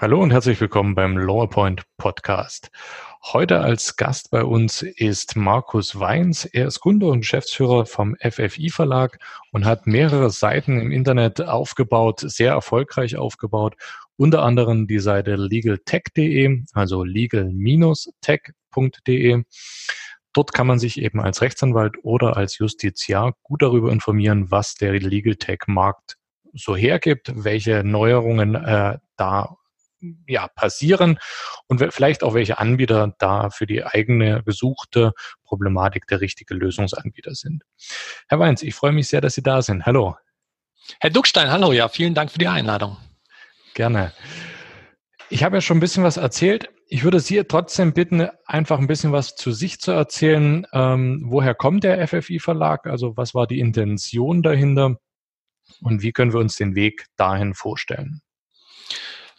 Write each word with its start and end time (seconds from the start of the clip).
Hallo 0.00 0.20
und 0.22 0.32
herzlich 0.32 0.58
willkommen 0.62 0.94
beim 0.94 1.18
LawPoint 1.18 1.82
Podcast. 1.98 2.70
Heute 3.34 3.60
als 3.60 3.96
Gast 3.96 4.30
bei 4.30 4.42
uns 4.42 4.80
ist 4.80 5.36
Markus 5.36 6.00
Weins. 6.00 6.46
Er 6.46 6.68
ist 6.68 6.80
Gründer 6.80 7.08
und 7.08 7.20
Geschäftsführer 7.20 7.84
vom 7.84 8.16
FFI 8.18 8.70
Verlag 8.70 9.18
und 9.52 9.66
hat 9.66 9.86
mehrere 9.86 10.30
Seiten 10.30 10.80
im 10.80 10.90
Internet 10.90 11.42
aufgebaut, 11.42 12.20
sehr 12.20 12.52
erfolgreich 12.52 13.18
aufgebaut. 13.18 13.74
Unter 14.16 14.42
anderem 14.42 14.86
die 14.86 15.00
Seite 15.00 15.36
legaltech.de, 15.36 16.62
also 16.72 17.04
legal-tech.de. 17.04 19.42
Dort 20.32 20.52
kann 20.54 20.66
man 20.66 20.78
sich 20.78 21.02
eben 21.02 21.20
als 21.20 21.42
Rechtsanwalt 21.42 21.96
oder 22.02 22.38
als 22.38 22.56
Justiziar 22.56 23.34
gut 23.42 23.60
darüber 23.60 23.92
informieren, 23.92 24.50
was 24.50 24.76
der 24.76 24.94
Legal 24.94 25.36
Tech 25.36 25.58
Markt 25.66 26.16
so 26.54 26.74
hergibt, 26.74 27.32
welche 27.34 27.84
Neuerungen 27.84 28.54
äh, 28.54 28.96
da 29.18 29.58
ja, 30.26 30.48
passieren 30.48 31.18
und 31.66 31.80
vielleicht 31.92 32.22
auch 32.22 32.34
welche 32.34 32.58
Anbieter 32.58 33.14
da 33.18 33.50
für 33.50 33.66
die 33.66 33.84
eigene 33.84 34.42
gesuchte 34.44 35.12
Problematik 35.44 36.06
der 36.06 36.20
richtige 36.20 36.54
Lösungsanbieter 36.54 37.34
sind. 37.34 37.64
Herr 38.28 38.38
Weins, 38.38 38.62
ich 38.62 38.74
freue 38.74 38.92
mich 38.92 39.08
sehr, 39.08 39.20
dass 39.20 39.34
Sie 39.34 39.42
da 39.42 39.62
sind. 39.62 39.86
Hallo. 39.86 40.16
Herr 40.98 41.10
Duckstein, 41.10 41.50
hallo. 41.50 41.72
Ja, 41.72 41.88
vielen 41.88 42.14
Dank 42.14 42.30
für 42.32 42.38
die 42.38 42.48
Einladung. 42.48 42.96
Gerne. 43.74 44.12
Ich 45.28 45.44
habe 45.44 45.58
ja 45.58 45.60
schon 45.60 45.76
ein 45.76 45.80
bisschen 45.80 46.02
was 46.02 46.16
erzählt. 46.16 46.70
Ich 46.88 47.04
würde 47.04 47.20
Sie 47.20 47.42
trotzdem 47.44 47.92
bitten, 47.92 48.28
einfach 48.46 48.78
ein 48.78 48.88
bisschen 48.88 49.12
was 49.12 49.36
zu 49.36 49.52
sich 49.52 49.80
zu 49.80 49.92
erzählen. 49.92 50.66
Ähm, 50.72 51.22
woher 51.26 51.54
kommt 51.54 51.84
der 51.84 52.06
FFI-Verlag? 52.08 52.86
Also 52.86 53.16
was 53.16 53.32
war 53.32 53.46
die 53.46 53.60
Intention 53.60 54.42
dahinter? 54.42 54.96
Und 55.82 56.02
wie 56.02 56.12
können 56.12 56.32
wir 56.32 56.40
uns 56.40 56.56
den 56.56 56.74
Weg 56.74 57.06
dahin 57.16 57.54
vorstellen? 57.54 58.22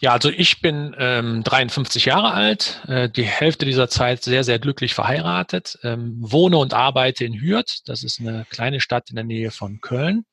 Ja, 0.02 0.14
also 0.14 0.32
ich 0.32 0.62
bin 0.62 0.96
ähm, 0.98 1.44
53 1.44 2.06
Jahre 2.06 2.34
alt, 2.34 2.82
äh, 2.88 3.08
die 3.08 3.24
Hälfte 3.24 3.66
dieser 3.66 3.88
Zeit 3.88 4.24
sehr, 4.24 4.44
sehr 4.44 4.58
glücklich 4.58 4.96
verheiratet, 4.96 5.78
ähm, 5.84 6.16
wohne 6.20 6.58
und 6.58 6.74
arbeite 6.74 7.24
in 7.24 7.40
Hürth. 7.40 7.82
Das 7.86 8.02
ist 8.02 8.20
eine 8.20 8.48
kleine 8.50 8.80
Stadt 8.80 9.12
in 9.12 9.16
der 9.16 9.26
Nähe 9.26 9.52
von 9.52 9.80
Köln. 9.80 10.26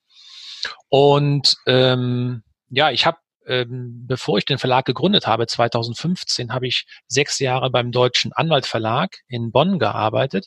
Und 0.88 1.56
ähm, 1.66 2.44
ja, 2.70 2.90
ich 2.90 3.04
habe, 3.04 3.18
ähm, 3.46 4.06
bevor 4.06 4.38
ich 4.38 4.46
den 4.46 4.56
Verlag 4.56 4.86
gegründet 4.86 5.26
habe, 5.26 5.46
2015, 5.46 6.54
habe 6.54 6.66
ich 6.66 6.86
sechs 7.06 7.38
Jahre 7.38 7.70
beim 7.70 7.92
Deutschen 7.92 8.32
Anwaltverlag 8.32 9.18
in 9.28 9.52
Bonn 9.52 9.78
gearbeitet. 9.78 10.46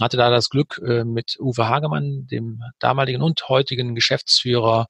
Hatte 0.00 0.16
da 0.16 0.28
das 0.28 0.48
Glück, 0.48 0.80
äh, 0.84 1.04
mit 1.04 1.36
Uwe 1.38 1.68
Hagemann, 1.68 2.26
dem 2.26 2.62
damaligen 2.80 3.22
und 3.22 3.48
heutigen 3.48 3.94
Geschäftsführer 3.94 4.88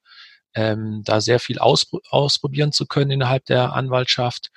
ähm, 0.53 1.01
da 1.05 1.21
sehr 1.21 1.39
viel 1.39 1.59
auspro 1.59 1.99
ausprobieren 2.09 2.71
zu 2.71 2.85
können 2.85 3.11
innerhalb 3.11 3.45
der 3.45 3.73
Anwaltschaft 3.73 4.51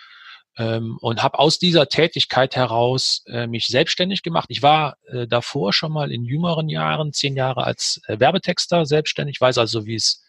ähm, 0.56 0.98
und 1.00 1.22
habe 1.22 1.38
aus 1.38 1.58
dieser 1.58 1.88
Tätigkeit 1.88 2.56
heraus 2.56 3.22
äh, 3.26 3.46
mich 3.46 3.66
selbstständig 3.66 4.22
gemacht. 4.22 4.46
Ich 4.48 4.62
war 4.62 4.96
äh, 5.06 5.26
davor 5.26 5.72
schon 5.72 5.92
mal 5.92 6.12
in 6.12 6.24
jüngeren 6.24 6.68
Jahren, 6.68 7.12
zehn 7.12 7.36
Jahre 7.36 7.64
als 7.64 8.00
äh, 8.06 8.18
Werbetexter 8.18 8.86
selbstständig, 8.86 9.40
weiß 9.40 9.58
also, 9.58 9.86
wie 9.86 9.96
es 9.96 10.22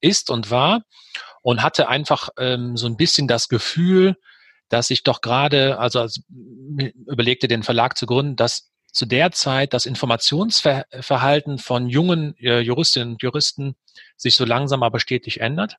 ist 0.00 0.30
und 0.30 0.50
war 0.50 0.82
und 1.42 1.62
hatte 1.62 1.88
einfach 1.88 2.30
ähm, 2.38 2.76
so 2.76 2.86
ein 2.86 2.96
bisschen 2.96 3.28
das 3.28 3.48
Gefühl, 3.48 4.16
dass 4.68 4.90
ich 4.90 5.02
doch 5.02 5.20
gerade, 5.20 5.78
also 5.78 6.00
als, 6.00 6.22
überlegte, 7.06 7.48
den 7.48 7.62
Verlag 7.62 7.98
zu 7.98 8.06
gründen, 8.06 8.36
dass 8.36 8.69
zu 8.92 9.06
der 9.06 9.32
Zeit 9.32 9.74
das 9.74 9.86
Informationsverhalten 9.86 11.58
von 11.58 11.88
jungen 11.88 12.36
äh, 12.38 12.60
Juristinnen 12.60 13.10
und 13.10 13.22
Juristen 13.22 13.76
sich 14.16 14.34
so 14.34 14.44
langsam 14.44 14.82
aber 14.82 15.00
stetig 15.00 15.40
ändert. 15.40 15.76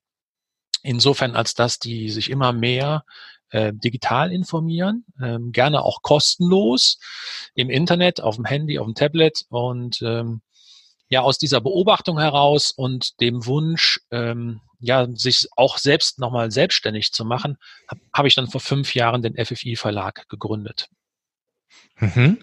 Insofern, 0.84 1.36
als 1.36 1.54
dass 1.54 1.80
die 1.80 2.10
sich 2.10 2.30
immer 2.30 2.54
mehr 2.54 3.04
äh, 3.50 3.72
digital 3.74 4.32
informieren, 4.32 5.06
ähm, 5.22 5.52
gerne 5.52 5.84
auch 5.84 6.02
kostenlos 6.02 6.98
im 7.54 7.70
Internet, 7.70 8.22
auf 8.22 8.36
dem 8.36 8.46
Handy, 8.46 8.80
auf 8.80 8.86
dem 8.86 8.96
Tablet 8.96 9.46
und 9.50 10.02
ähm, 10.02 10.42
ja 11.10 11.22
aus 11.22 11.38
dieser 11.38 11.62
Beobachtung 11.62 12.18
heraus 12.18 12.72
und 12.72 13.20
dem 13.20 13.46
Wunsch, 13.46 14.00
ähm, 14.12 14.62
ja 14.80 15.08
sich 15.14 15.48
auch 15.56 15.78
selbst 15.78 16.20
nochmal 16.20 16.50
selbstständig 16.50 17.12
zu 17.12 17.26
machen, 17.26 17.58
habe 17.88 18.02
hab 18.14 18.26
ich 18.26 18.36
dann 18.36 18.48
vor 18.48 18.62
fünf 18.62 18.96
Jahren 18.96 19.22
den 19.22 19.36
FFI 19.36 19.76
Verlag 19.76 20.28
gegründet. 20.30 20.90
Mhm. 22.02 22.40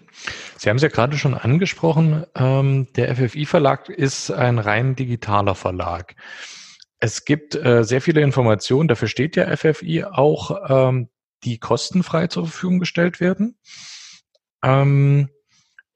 Sie 0.57 0.69
haben 0.69 0.77
es 0.77 0.83
ja 0.83 0.89
gerade 0.89 1.17
schon 1.17 1.33
angesprochen, 1.33 2.25
ähm, 2.33 2.87
der 2.95 3.15
FFI-Verlag 3.15 3.89
ist 3.89 4.31
ein 4.31 4.57
rein 4.57 4.95
digitaler 4.95 5.53
Verlag. 5.53 6.15
Es 6.99 7.25
gibt 7.25 7.55
äh, 7.55 7.83
sehr 7.83 8.01
viele 8.01 8.21
Informationen, 8.21 8.87
dafür 8.87 9.09
steht 9.09 9.35
ja 9.35 9.55
FFI 9.55 10.05
auch, 10.05 10.89
ähm, 10.89 11.09
die 11.43 11.57
kostenfrei 11.57 12.27
zur 12.27 12.45
Verfügung 12.45 12.79
gestellt 12.79 13.19
werden. 13.19 13.57
Ähm, 14.63 15.29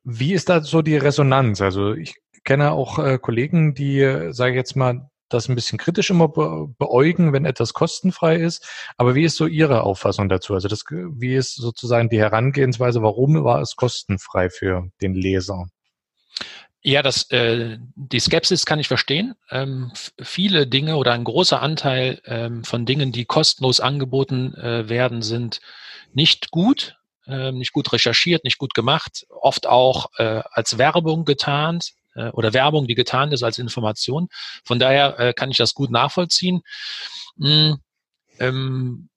wie 0.04 0.34
ist 0.34 0.50
da 0.50 0.62
so 0.62 0.82
die 0.82 0.98
Resonanz? 0.98 1.62
Also 1.62 1.94
ich 1.94 2.16
kenne 2.44 2.72
auch 2.72 3.00
äh, 3.00 3.18
Kollegen, 3.18 3.74
die, 3.74 4.30
sage 4.32 4.52
ich 4.52 4.58
jetzt 4.58 4.76
mal, 4.76 5.10
das 5.34 5.50
ein 5.50 5.56
bisschen 5.56 5.78
kritisch 5.78 6.10
immer 6.10 6.28
beäugen, 6.28 7.34
wenn 7.34 7.46
etwas 7.46 7.74
kostenfrei 7.74 8.38
ist. 8.38 8.68
Aber 8.98 9.16
wie 9.16 9.24
ist 9.24 9.36
so 9.36 9.48
Ihre 9.48 9.84
Auffassung 9.84 10.30
dazu? 10.30 10.54
Also 10.54 10.68
das, 10.68 10.84
wie 10.90 11.36
ist 11.36 11.56
sozusagen 11.56 12.10
die 12.10 12.20
Herangehensweise? 12.20 13.02
Warum 13.02 13.44
war 13.44 13.62
es 13.62 13.76
kostenfrei 13.76 14.50
für 14.50 14.90
den 15.02 15.14
Leser? 15.14 15.68
Ja, 16.86 17.02
das, 17.02 17.32
äh, 17.32 17.78
die 17.96 18.20
Skepsis 18.20 18.66
kann 18.66 18.80
ich 18.80 18.90
verstehen. 18.90 19.36
Ähm, 19.50 19.94
viele 20.22 20.68
Dinge 20.68 20.98
oder 20.98 21.14
ein 21.14 21.24
großer 21.24 21.62
Anteil 21.62 22.22
ähm, 22.26 22.66
von 22.66 22.86
Dingen, 22.86 23.14
die 23.14 23.24
kostenlos 23.24 23.80
angeboten 23.80 24.54
äh, 24.56 24.90
werden, 24.90 25.22
sind 25.22 25.62
nicht 26.12 26.52
gut, 26.52 26.98
äh, 27.26 27.54
nicht 27.54 27.72
gut 27.72 27.94
recherchiert, 27.94 28.44
nicht 28.44 28.58
gut 28.58 28.74
gemacht, 28.74 29.26
oft 29.30 29.66
auch 29.66 30.08
äh, 30.18 30.42
als 30.52 30.78
Werbung 30.78 31.24
getarnt 31.24 31.94
äh, 32.16 32.30
oder 32.30 32.54
Werbung, 32.54 32.88
die 32.88 32.96
getan 32.96 33.32
ist 33.32 33.44
als 33.44 33.58
Information. 33.58 34.28
Von 34.66 34.80
daher 34.80 35.20
äh, 35.20 35.34
kann 35.34 35.52
ich 35.52 35.58
das 35.58 35.74
gut 35.74 35.92
nachvollziehen. 35.92 36.62
Mm, 37.38 37.74
ähm, 38.40 39.10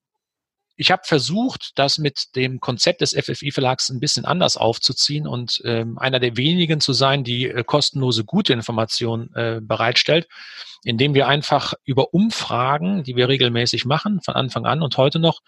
ich 0.78 0.90
habe 0.90 1.02
versucht, 1.04 1.72
das 1.76 1.96
mit 1.96 2.36
dem 2.36 2.60
Konzept 2.60 3.00
des 3.00 3.14
FFI-Verlags 3.14 3.88
ein 3.88 3.98
bisschen 3.98 4.26
anders 4.26 4.58
aufzuziehen 4.58 5.26
und 5.26 5.62
ähm, 5.64 5.98
einer 5.98 6.20
der 6.20 6.36
wenigen 6.36 6.80
zu 6.80 6.92
sein, 6.92 7.24
die 7.24 7.46
äh, 7.46 7.64
kostenlose 7.64 8.24
gute 8.24 8.52
Informationen 8.52 9.34
äh, 9.34 9.60
bereitstellt, 9.62 10.28
indem 10.84 11.14
wir 11.14 11.28
einfach 11.28 11.72
über 11.84 12.12
Umfragen, 12.12 13.04
die 13.04 13.16
wir 13.16 13.28
regelmäßig 13.28 13.86
machen, 13.86 14.20
von 14.22 14.34
Anfang 14.34 14.66
an 14.66 14.82
und 14.82 14.98
heute 14.98 15.18
noch, 15.18 15.40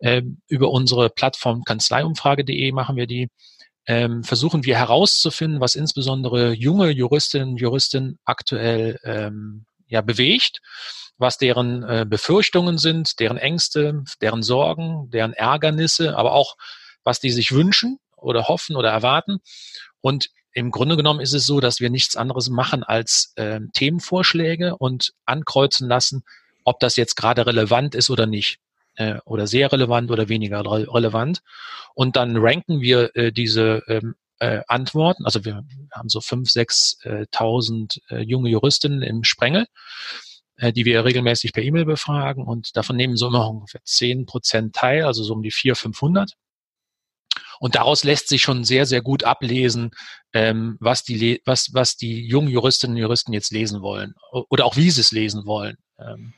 äh, 0.00 0.22
über 0.48 0.70
unsere 0.70 1.08
Plattform 1.08 1.64
kanzleiumfrage.de 1.64 2.70
machen 2.72 2.96
wir 2.96 3.06
die, 3.06 3.30
ähm, 3.88 4.22
versuchen 4.22 4.64
wir 4.64 4.76
herauszufinden, 4.76 5.60
was 5.60 5.74
insbesondere 5.74 6.52
junge 6.52 6.90
Juristinnen 6.90 7.48
und 7.48 7.56
Juristen 7.60 8.18
aktuell 8.26 9.00
ähm, 9.02 9.64
ja, 9.86 10.02
bewegt, 10.02 10.60
was 11.16 11.38
deren 11.38 11.82
äh, 11.84 12.06
Befürchtungen 12.06 12.76
sind, 12.76 13.18
deren 13.18 13.38
Ängste, 13.38 14.04
deren 14.20 14.42
Sorgen, 14.42 15.10
deren 15.10 15.32
Ärgernisse, 15.32 16.16
aber 16.18 16.32
auch 16.32 16.56
was 17.02 17.18
die 17.18 17.30
sich 17.30 17.52
wünschen 17.52 17.98
oder 18.16 18.46
hoffen 18.46 18.76
oder 18.76 18.90
erwarten. 18.90 19.38
Und 20.02 20.28
im 20.52 20.70
Grunde 20.70 20.96
genommen 20.96 21.20
ist 21.20 21.32
es 21.32 21.46
so, 21.46 21.58
dass 21.58 21.80
wir 21.80 21.88
nichts 21.88 22.14
anderes 22.14 22.50
machen 22.50 22.84
als 22.84 23.32
äh, 23.36 23.60
Themenvorschläge 23.72 24.76
und 24.76 25.14
ankreuzen 25.24 25.88
lassen, 25.88 26.24
ob 26.64 26.78
das 26.80 26.96
jetzt 26.96 27.16
gerade 27.16 27.46
relevant 27.46 27.94
ist 27.94 28.10
oder 28.10 28.26
nicht 28.26 28.58
äh, 28.98 29.18
oder 29.24 29.46
sehr 29.46 29.72
relevant 29.72 30.10
oder 30.10 30.28
weniger 30.28 30.60
re 30.60 30.86
relevant. 30.92 31.42
Und 31.94 32.16
dann 32.16 32.36
ranken 32.36 32.80
wir 32.80 33.14
äh, 33.16 33.32
diese 33.32 33.82
ähm, 33.86 34.16
äh, 34.40 34.60
antworten. 34.68 35.24
Also 35.24 35.44
wir 35.44 35.64
haben 35.92 36.08
so 36.08 36.20
fünf, 36.20 36.50
sechs 36.50 36.98
äh, 37.04 37.26
tausend 37.30 38.00
äh, 38.10 38.20
junge 38.20 38.50
Juristinnen 38.50 39.02
im 39.02 39.24
Sprengel, 39.24 39.66
äh, 40.56 40.72
die 40.72 40.84
wir 40.84 41.04
regelmäßig 41.04 41.52
per 41.52 41.62
E-Mail 41.62 41.84
befragen 41.84 42.44
und 42.44 42.76
davon 42.76 42.96
nehmen 42.96 43.16
so 43.16 43.28
immer 43.28 43.48
ungefähr 43.48 43.80
zehn 43.84 44.26
Prozent 44.26 44.74
teil, 44.74 45.04
also 45.04 45.22
so 45.22 45.34
um 45.34 45.42
die 45.42 45.52
vier, 45.52 45.76
500. 45.76 46.32
Und 47.60 47.74
daraus 47.74 48.04
lässt 48.04 48.28
sich 48.28 48.42
schon 48.42 48.64
sehr, 48.64 48.86
sehr 48.86 49.02
gut 49.02 49.24
ablesen, 49.24 49.90
ähm, 50.32 50.76
was, 50.80 51.02
die, 51.02 51.40
was, 51.44 51.70
was 51.72 51.96
die 51.96 52.26
jungen 52.26 52.48
Juristinnen 52.48 52.96
und 52.96 53.02
Juristen 53.02 53.32
jetzt 53.32 53.50
lesen 53.52 53.82
wollen 53.82 54.14
oder 54.30 54.64
auch 54.64 54.76
wie 54.76 54.90
sie 54.90 55.00
es 55.00 55.10
lesen 55.10 55.44
wollen. 55.46 55.76
Ähm, 55.98 56.34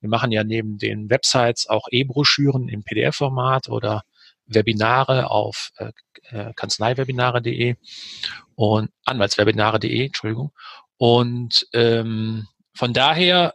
wir 0.00 0.08
machen 0.08 0.32
ja 0.32 0.44
neben 0.44 0.78
den 0.78 1.10
Websites 1.10 1.68
auch 1.68 1.86
E-Broschüren 1.90 2.68
im 2.68 2.82
PDF-Format 2.82 3.68
oder 3.68 4.02
Webinare 4.46 5.30
auf 5.30 5.70
äh, 5.76 5.92
äh, 6.30 6.52
kanzleiwebinare.de 6.54 7.76
und 8.54 8.90
Anwaltswebinare.de, 9.04 10.06
Entschuldigung. 10.06 10.52
Und 10.96 11.66
ähm, 11.72 12.46
von 12.74 12.92
daher 12.92 13.54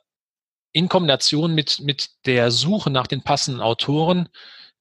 in 0.71 0.89
Kombination 0.89 1.53
mit, 1.53 1.79
mit 1.81 2.09
der 2.25 2.51
Suche 2.51 2.89
nach 2.89 3.07
den 3.07 3.23
passenden 3.23 3.61
Autoren 3.61 4.29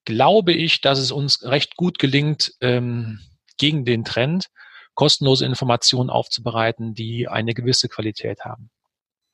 glaube 0.05 0.53
ich, 0.53 0.81
dass 0.81 0.99
es 0.99 1.13
uns 1.13 1.45
recht 1.45 1.77
gut 1.77 1.99
gelingt, 1.99 2.53
ähm, 2.61 3.21
gegen 3.57 3.85
den 3.85 4.05
Trend 4.05 4.49
kostenlose 4.95 5.45
Informationen 5.45 6.11
aufzubereiten, 6.11 6.95
die 6.95 7.29
eine 7.29 7.55
gewisse 7.55 7.89
Qualität 7.89 8.45
haben. 8.45 8.71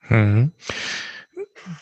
Hm. 0.00 0.52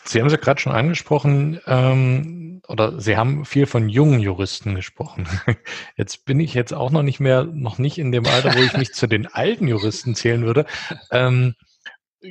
Sie 0.03 0.19
haben 0.19 0.27
es 0.27 0.33
ja 0.33 0.39
gerade 0.39 0.59
schon 0.59 0.73
angesprochen, 0.73 1.59
ähm, 1.65 2.61
oder 2.67 2.99
Sie 2.99 3.17
haben 3.17 3.45
viel 3.45 3.65
von 3.65 3.89
jungen 3.89 4.19
Juristen 4.19 4.75
gesprochen. 4.75 5.27
Jetzt 5.97 6.25
bin 6.25 6.39
ich 6.39 6.53
jetzt 6.53 6.73
auch 6.73 6.91
noch 6.91 7.03
nicht 7.03 7.19
mehr, 7.19 7.45
noch 7.45 7.77
nicht 7.77 7.97
in 7.97 8.11
dem 8.11 8.25
Alter, 8.25 8.53
wo 8.55 8.61
ich 8.61 8.77
mich 8.77 8.93
zu 8.93 9.07
den 9.07 9.27
alten 9.27 9.67
Juristen 9.67 10.15
zählen 10.15 10.45
würde. 10.45 10.65
Ähm, 11.11 11.55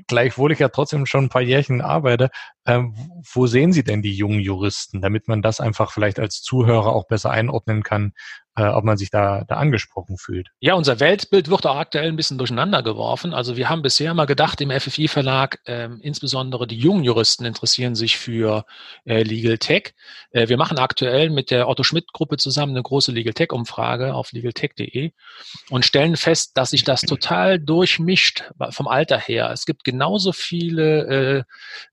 gleichwohl 0.07 0.53
ich 0.53 0.59
ja 0.59 0.69
trotzdem 0.69 1.07
schon 1.07 1.25
ein 1.25 1.29
paar 1.29 1.43
Jährchen 1.43 1.81
arbeite, 1.81 2.31
ähm, 2.67 2.95
wo 3.33 3.47
sehen 3.47 3.73
Sie 3.73 3.83
denn 3.83 4.03
die 4.03 4.15
jungen 4.15 4.41
Juristen, 4.41 5.01
damit 5.01 5.29
man 5.29 5.43
das 5.43 5.61
einfach 5.61 5.93
vielleicht 5.93 6.19
als 6.19 6.43
Zuhörer 6.43 6.95
auch 6.95 7.07
besser 7.07 7.31
einordnen 7.31 7.83
kann, 7.83 8.13
äh, 8.59 8.69
ob 8.69 8.85
man 8.85 8.97
sich 8.97 9.11
da, 9.11 9.45
da 9.47 9.57
angesprochen 9.57 10.17
fühlt? 10.19 10.49
Ja, 10.61 10.75
unser 10.75 11.01
Weltbild 11.01 11.49
wird 11.49 11.67
auch 11.67 11.77
aktuell 11.77 12.09
ein 12.09 12.17
bisschen 12.17 12.39
durcheinander 12.39 12.83
geworfen. 12.83 13.33
Also 13.33 13.57
wir 13.57 13.69
haben 13.69 13.83
bisher 13.83 14.15
mal 14.15 14.27
gedacht 14.27 14.61
im 14.61 14.71
FFI-Verlag, 14.71 15.61
äh, 15.65 15.89
insbesondere 16.01 16.67
die 16.67 16.79
jungen 16.79 17.05
Juristen 17.05 17.45
interessieren 17.45 17.95
sich 17.95 18.19
für 18.19 18.65
äh, 19.05 19.23
Legal 19.23 19.59
Tech. 19.59 19.95
Äh, 20.31 20.49
wir 20.49 20.57
machen 20.57 20.79
aktuell 20.79 21.31
mit 21.31 21.51
der 21.51 21.69
Otto 21.69 21.83
Schmidt-Gruppe 21.83 22.37
zusammen 22.37 22.73
eine 22.73 22.83
große 22.83 23.13
Legal 23.13 23.35
Tech-Umfrage 23.35 24.15
auf 24.15 24.33
legaltech.de 24.33 25.13
und 25.71 25.85
stellen 25.85 26.17
fest, 26.17 26.57
dass 26.57 26.71
sich 26.71 26.85
das 26.85 27.03
total 27.03 27.59
durchmischt 27.59 28.51
vom 28.71 28.89
Alter 28.89 29.19
her. 29.19 29.51
Es 29.53 29.67
gibt 29.67 29.85
genauso 29.85 30.33
viele 30.33 31.47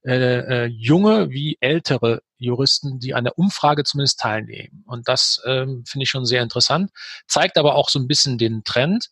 äh, 0.04 0.12
äh, 0.12 0.66
junge 0.66 1.30
wie 1.30 1.56
ältere 1.60 2.22
Juristen, 2.38 2.98
die 2.98 3.14
an 3.14 3.24
der 3.24 3.38
Umfrage 3.38 3.84
zumindest 3.84 4.20
teilnehmen. 4.20 4.84
Und 4.86 5.08
das 5.08 5.40
ähm, 5.46 5.84
finde 5.86 6.04
ich 6.04 6.10
schon 6.10 6.26
sehr 6.26 6.42
interessant, 6.42 6.90
zeigt 7.26 7.58
aber 7.58 7.74
auch 7.74 7.88
so 7.88 7.98
ein 7.98 8.08
bisschen 8.08 8.38
den 8.38 8.64
Trend. 8.64 9.10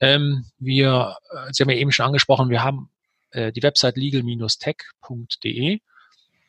Ähm, 0.00 0.46
wir, 0.58 1.16
äh, 1.30 1.52
Sie 1.52 1.62
haben 1.62 1.70
ja 1.70 1.76
eben 1.76 1.92
schon 1.92 2.06
angesprochen, 2.06 2.50
wir 2.50 2.62
haben 2.62 2.90
äh, 3.30 3.52
die 3.52 3.62
Website 3.62 3.96
legal-tech.de 3.96 5.80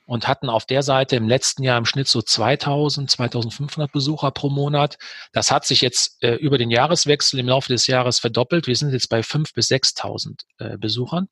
und 0.05 0.27
hatten 0.27 0.49
auf 0.49 0.65
der 0.65 0.83
Seite 0.83 1.15
im 1.15 1.27
letzten 1.27 1.63
Jahr 1.63 1.77
im 1.77 1.85
Schnitt 1.85 2.07
so 2.07 2.21
2000, 2.21 3.09
2500 3.09 3.91
Besucher 3.91 4.31
pro 4.31 4.49
Monat. 4.49 4.97
Das 5.33 5.51
hat 5.51 5.65
sich 5.65 5.81
jetzt 5.81 6.21
äh, 6.23 6.35
über 6.35 6.57
den 6.57 6.69
Jahreswechsel 6.69 7.39
im 7.39 7.47
Laufe 7.47 7.69
des 7.69 7.87
Jahres 7.87 8.19
verdoppelt. 8.19 8.67
Wir 8.67 8.75
sind 8.75 8.91
jetzt 8.91 9.09
bei 9.09 9.21
5.000 9.21 9.55
bis 9.55 9.71
6.000 9.71 10.41
äh, 10.59 10.77
Besuchern. 10.77 11.27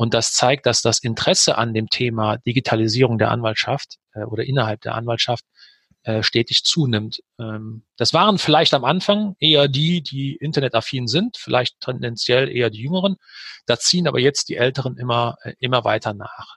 Und 0.00 0.14
das 0.14 0.32
zeigt, 0.32 0.64
dass 0.64 0.80
das 0.80 1.00
Interesse 1.00 1.58
an 1.58 1.74
dem 1.74 1.90
Thema 1.90 2.38
Digitalisierung 2.38 3.18
der 3.18 3.30
Anwaltschaft 3.30 3.98
äh, 4.14 4.22
oder 4.22 4.44
innerhalb 4.44 4.80
der 4.80 4.94
Anwaltschaft 4.94 5.44
äh, 6.04 6.22
stetig 6.22 6.64
zunimmt. 6.64 7.20
Ähm, 7.38 7.82
das 7.98 8.14
waren 8.14 8.38
vielleicht 8.38 8.72
am 8.72 8.86
Anfang 8.86 9.36
eher 9.40 9.68
die, 9.68 10.00
die 10.00 10.36
internetaffin 10.36 11.06
sind, 11.06 11.36
vielleicht 11.36 11.80
tendenziell 11.80 12.48
eher 12.48 12.70
die 12.70 12.80
Jüngeren. 12.80 13.16
Da 13.66 13.78
ziehen 13.78 14.08
aber 14.08 14.20
jetzt 14.20 14.48
die 14.48 14.56
Älteren 14.56 14.96
immer, 14.96 15.36
äh, 15.42 15.52
immer 15.58 15.84
weiter 15.84 16.14
nach. 16.14 16.56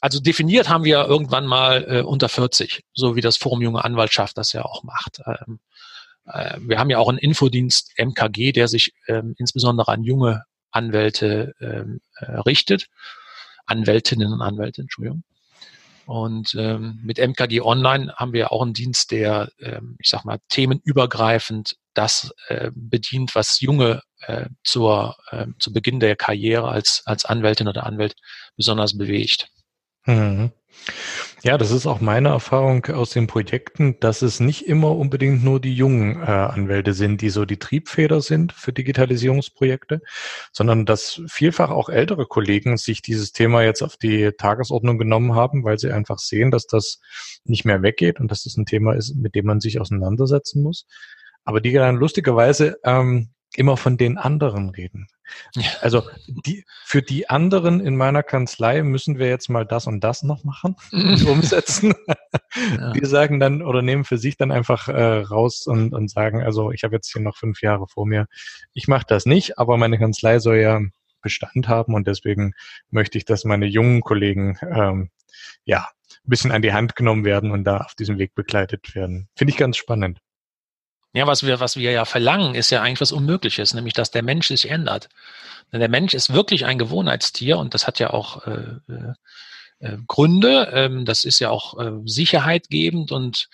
Also 0.00 0.18
definiert 0.18 0.68
haben 0.68 0.82
wir 0.82 1.04
irgendwann 1.04 1.46
mal 1.46 1.86
äh, 1.88 2.02
unter 2.02 2.28
40, 2.28 2.82
so 2.92 3.14
wie 3.14 3.20
das 3.20 3.36
Forum 3.36 3.62
Junge 3.62 3.84
Anwaltschaft 3.84 4.36
das 4.36 4.52
ja 4.52 4.64
auch 4.64 4.82
macht. 4.82 5.20
Ähm, 5.26 5.60
äh, 6.26 6.58
wir 6.58 6.80
haben 6.80 6.90
ja 6.90 6.98
auch 6.98 7.08
einen 7.08 7.18
Infodienst 7.18 7.92
MKG, 7.98 8.50
der 8.50 8.66
sich 8.66 8.94
ähm, 9.06 9.36
insbesondere 9.38 9.92
an 9.92 10.02
junge 10.02 10.42
Anwälte 10.70 11.54
ähm, 11.60 12.00
äh, 12.16 12.32
richtet. 12.40 12.88
Anwältinnen 13.66 14.32
und 14.32 14.42
Anwälte, 14.42 14.82
Entschuldigung. 14.82 15.22
Und 16.06 16.56
ähm, 16.58 16.98
mit 17.04 17.18
MKG 17.18 17.60
Online 17.60 18.12
haben 18.16 18.32
wir 18.32 18.50
auch 18.50 18.62
einen 18.62 18.74
Dienst, 18.74 19.12
der, 19.12 19.52
ähm, 19.60 19.96
ich 20.00 20.10
sag 20.10 20.24
mal, 20.24 20.38
themenübergreifend 20.48 21.76
das 21.94 22.32
äh, 22.48 22.72
bedient, 22.74 23.36
was 23.36 23.60
junge 23.60 24.02
äh, 24.22 24.46
zur, 24.64 25.16
äh, 25.30 25.46
zu 25.60 25.72
Beginn 25.72 26.00
der 26.00 26.16
Karriere 26.16 26.68
als, 26.68 27.02
als 27.04 27.24
Anwältin 27.24 27.68
oder 27.68 27.86
Anwalt 27.86 28.16
besonders 28.56 28.98
bewegt. 28.98 29.50
Mhm. 30.04 30.50
Ja, 31.42 31.56
das 31.56 31.70
ist 31.70 31.86
auch 31.86 32.02
meine 32.02 32.28
Erfahrung 32.28 32.84
aus 32.86 33.10
den 33.10 33.26
Projekten, 33.26 33.98
dass 34.00 34.20
es 34.20 34.40
nicht 34.40 34.66
immer 34.66 34.94
unbedingt 34.94 35.42
nur 35.42 35.58
die 35.58 35.74
jungen 35.74 36.16
äh, 36.16 36.26
Anwälte 36.26 36.92
sind, 36.92 37.22
die 37.22 37.30
so 37.30 37.46
die 37.46 37.58
Triebfeder 37.58 38.20
sind 38.20 38.52
für 38.52 38.74
Digitalisierungsprojekte, 38.74 40.02
sondern 40.52 40.84
dass 40.84 41.22
vielfach 41.28 41.70
auch 41.70 41.88
ältere 41.88 42.26
Kollegen 42.26 42.76
sich 42.76 43.00
dieses 43.00 43.32
Thema 43.32 43.62
jetzt 43.62 43.80
auf 43.80 43.96
die 43.96 44.32
Tagesordnung 44.36 44.98
genommen 44.98 45.34
haben, 45.34 45.64
weil 45.64 45.78
sie 45.78 45.90
einfach 45.90 46.18
sehen, 46.18 46.50
dass 46.50 46.66
das 46.66 47.00
nicht 47.44 47.64
mehr 47.64 47.80
weggeht 47.80 48.20
und 48.20 48.30
dass 48.30 48.42
das 48.42 48.58
ein 48.58 48.66
Thema 48.66 48.92
ist, 48.92 49.14
mit 49.16 49.34
dem 49.34 49.46
man 49.46 49.60
sich 49.60 49.80
auseinandersetzen 49.80 50.62
muss. 50.62 50.86
Aber 51.44 51.62
die 51.62 51.72
dann 51.72 51.96
lustigerweise 51.96 52.76
ähm, 52.84 53.30
immer 53.56 53.76
von 53.76 53.96
den 53.96 54.18
anderen 54.18 54.70
reden. 54.70 55.08
Also 55.80 56.02
die, 56.26 56.64
für 56.84 57.02
die 57.02 57.28
anderen 57.28 57.80
in 57.80 57.96
meiner 57.96 58.22
Kanzlei 58.22 58.82
müssen 58.82 59.18
wir 59.18 59.28
jetzt 59.28 59.48
mal 59.48 59.64
das 59.64 59.86
und 59.86 60.02
das 60.02 60.22
noch 60.22 60.44
machen 60.44 60.76
und 60.92 61.24
umsetzen. 61.26 61.94
Ja. 62.52 62.92
Die 62.92 63.06
sagen 63.06 63.38
dann 63.38 63.62
oder 63.62 63.80
nehmen 63.80 64.04
für 64.04 64.18
sich 64.18 64.36
dann 64.36 64.50
einfach 64.50 64.88
äh, 64.88 65.20
raus 65.20 65.66
und, 65.68 65.94
und 65.94 66.10
sagen, 66.10 66.42
also 66.42 66.72
ich 66.72 66.82
habe 66.82 66.96
jetzt 66.96 67.12
hier 67.12 67.22
noch 67.22 67.36
fünf 67.36 67.62
Jahre 67.62 67.86
vor 67.86 68.06
mir. 68.06 68.26
Ich 68.72 68.88
mache 68.88 69.04
das 69.06 69.24
nicht, 69.24 69.58
aber 69.58 69.76
meine 69.76 69.98
Kanzlei 69.98 70.40
soll 70.40 70.56
ja 70.56 70.80
Bestand 71.22 71.68
haben 71.68 71.94
und 71.94 72.08
deswegen 72.08 72.54
möchte 72.90 73.18
ich, 73.18 73.24
dass 73.24 73.44
meine 73.44 73.66
jungen 73.66 74.00
Kollegen 74.00 74.58
ähm, 74.62 75.10
ja 75.64 75.88
ein 76.10 76.28
bisschen 76.28 76.50
an 76.50 76.62
die 76.62 76.72
Hand 76.72 76.96
genommen 76.96 77.24
werden 77.24 77.52
und 77.52 77.64
da 77.64 77.78
auf 77.78 77.94
diesem 77.94 78.18
Weg 78.18 78.34
begleitet 78.34 78.94
werden. 78.94 79.28
Finde 79.36 79.52
ich 79.52 79.56
ganz 79.56 79.76
spannend. 79.76 80.18
Ja, 81.12 81.26
was 81.26 81.44
wir, 81.44 81.58
was 81.58 81.76
wir 81.76 81.90
ja 81.90 82.04
verlangen, 82.04 82.54
ist 82.54 82.70
ja 82.70 82.82
eigentlich 82.82 83.00
was 83.00 83.12
Unmögliches, 83.12 83.74
nämlich 83.74 83.94
dass 83.94 84.10
der 84.10 84.22
Mensch 84.22 84.48
sich 84.48 84.70
ändert. 84.70 85.08
Denn 85.72 85.80
der 85.80 85.88
Mensch 85.88 86.14
ist 86.14 86.32
wirklich 86.32 86.66
ein 86.66 86.78
Gewohnheitstier 86.78 87.58
und 87.58 87.74
das 87.74 87.86
hat 87.86 87.98
ja 87.98 88.10
auch 88.10 88.46
äh, 88.46 88.76
äh, 88.88 89.14
äh 89.80 89.98
Gründe. 90.06 90.70
Ähm, 90.72 91.04
das 91.04 91.24
ist 91.24 91.40
ja 91.40 91.50
auch 91.50 91.78
äh, 91.78 91.92
sicherheitgebend 92.04 93.10
und 93.10 93.48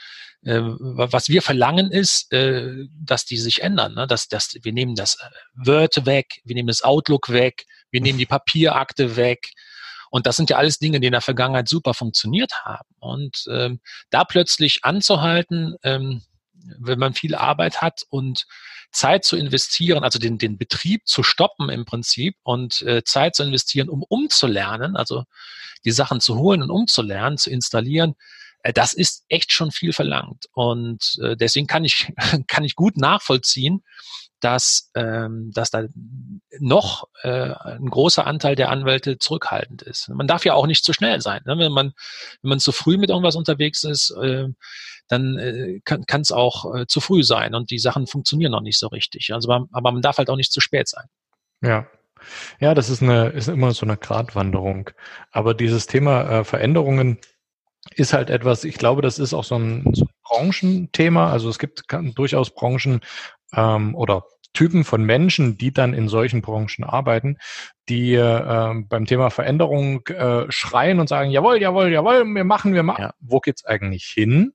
äh, 0.45 0.61
was 0.61 1.29
wir 1.29 1.43
verlangen 1.43 1.91
ist, 1.91 2.33
äh, 2.33 2.87
dass 3.05 3.25
die 3.25 3.39
sich 3.39 3.63
ändern. 3.63 3.95
Ne? 3.95 4.07
Dass, 4.07 4.29
dass, 4.29 4.55
wir 4.63 4.73
nehmen 4.73 4.95
das 4.95 5.19
Word 5.55 6.07
weg, 6.07 6.41
wir 6.45 6.55
nehmen 6.55 6.69
das 6.69 6.83
Outlook 6.83 7.31
weg, 7.31 7.65
wir 7.91 8.01
nehmen 8.01 8.19
die 8.19 8.27
Papierakte 8.27 9.17
weg. 9.17 9.51
Und 10.11 10.27
das 10.27 10.37
sind 10.37 10.51
ja 10.51 10.57
alles 10.57 10.79
Dinge, 10.79 11.01
die 11.01 11.07
in 11.07 11.13
der 11.13 11.21
Vergangenheit 11.21 11.69
super 11.69 11.95
funktioniert 11.95 12.53
haben. 12.65 12.89
Und 13.01 13.45
ähm, 13.51 13.81
da 14.11 14.25
plötzlich 14.25 14.81
anzuhalten, 14.83 15.75
ähm, 15.83 16.23
wenn 16.79 16.99
man 16.99 17.15
viel 17.15 17.35
Arbeit 17.35 17.83
hat 17.83 18.03
und 18.09 18.47
Zeit 18.93 19.25
zu 19.25 19.37
investieren, 19.37 20.05
also 20.05 20.19
den, 20.19 20.39
den 20.39 20.59
Betrieb 20.59 21.07
zu 21.07 21.23
stoppen 21.23 21.69
im 21.69 21.85
Prinzip 21.85 22.37
und 22.43 22.83
äh, 22.83 23.05
Zeit 23.05 23.35
zu 23.37 23.43
investieren, 23.43 23.89
um 23.89 24.03
umzulernen, 24.03 24.97
also 24.97 25.25
die 25.85 25.91
Sachen 25.91 26.21
zu 26.21 26.37
holen 26.37 26.63
und 26.63 26.71
umzulernen, 26.71 27.39
zu 27.39 27.51
installieren, 27.51 28.15
äh, 28.63 28.73
das 28.73 28.93
ist 28.93 29.25
echt 29.29 29.53
schon 29.53 29.71
viel 29.71 29.93
verlangt. 29.93 30.47
Und 30.53 31.19
äh, 31.23 31.37
deswegen 31.37 31.67
kann 31.67 31.85
ich, 31.85 32.13
kann 32.47 32.65
ich 32.65 32.75
gut 32.75 32.97
nachvollziehen, 32.97 33.83
dass, 34.41 34.91
ähm, 34.95 35.51
dass 35.55 35.71
da 35.71 35.85
noch 36.59 37.09
äh, 37.23 37.53
ein 37.53 37.89
großer 37.89 38.27
Anteil 38.27 38.55
der 38.55 38.71
Anwälte 38.71 39.19
zurückhaltend 39.19 39.83
ist. 39.83 40.09
Man 40.09 40.27
darf 40.27 40.45
ja 40.45 40.55
auch 40.55 40.67
nicht 40.67 40.85
zu 40.85 40.93
schnell 40.93 41.21
sein. 41.21 41.41
Ne? 41.47 41.59
Wenn 41.59 41.73
man 41.73 41.93
wenn 42.43 42.51
man 42.51 42.61
zu 42.61 42.73
früh 42.73 42.99
mit 42.99 43.11
irgendwas 43.11 43.37
unterwegs 43.37 43.85
ist, 43.85 44.11
äh, 44.11 44.49
dann 45.09 45.39
äh, 45.39 45.81
kann 45.85 46.21
es 46.21 46.33
auch 46.33 46.75
äh, 46.75 46.87
zu 46.87 47.01
früh 47.01 47.23
sein 47.23 47.55
und 47.55 47.71
die 47.71 47.79
Sachen 47.79 48.07
funktionieren 48.07 48.53
noch 48.53 48.61
nicht 48.61 48.79
so 48.79 48.89
richtig. 48.89 49.33
Also 49.33 49.49
man, 49.49 49.69
aber 49.73 49.93
man 49.93 50.03
darf 50.03 50.19
halt 50.19 50.31
auch 50.31 50.37
nicht 50.37 50.53
zu 50.53 50.61
spät 50.61 50.89
sein. 50.89 51.07
Ja. 51.63 51.87
Ja, 52.59 52.75
das 52.75 52.89
ist 52.91 53.03
eine 53.03 53.29
ist 53.29 53.49
immer 53.49 53.73
so 53.73 53.87
eine 53.87 53.97
Gratwanderung. 53.97 54.91
Aber 55.31 55.55
dieses 55.55 55.87
Thema 55.87 56.41
äh, 56.41 56.45
Veränderungen 56.45 57.19
ist 57.95 58.13
halt 58.13 58.31
etwas, 58.31 58.65
ich 58.65 58.79
glaube, 58.79 59.03
das 59.03 59.19
ist 59.19 59.33
auch 59.33 59.45
so 59.45 59.57
ein, 59.57 59.85
so 59.93 60.05
ein 60.05 60.11
Branchenthema. 60.25 61.31
Also 61.31 61.49
es 61.49 61.59
gibt 61.59 61.89
kann, 61.89 62.15
durchaus 62.15 62.51
Branchen 62.51 63.01
ähm, 63.55 63.95
oder 63.95 64.25
Typen 64.57 64.85
von 64.85 65.05
Menschen, 65.05 65.59
die 65.59 65.73
dann 65.73 65.93
in 65.93 66.09
solchen 66.09 66.41
Branchen 66.41 66.83
arbeiten, 66.83 67.37
die 67.91 68.15
äh, 68.15 68.75
beim 68.89 69.05
Thema 69.05 69.29
Veränderung 69.29 70.07
äh, 70.07 70.47
schreien 70.49 70.99
und 70.99 71.09
sagen, 71.09 71.31
jawohl, 71.31 71.61
jawohl, 71.61 71.93
jawohl, 71.93 72.25
wir 72.25 72.45
machen, 72.45 72.73
wir 72.73 72.83
machen. 72.83 73.03
Ja. 73.03 73.15
Wo 73.21 73.41
geht's 73.41 73.67
eigentlich 73.67 74.05
hin? 74.05 74.55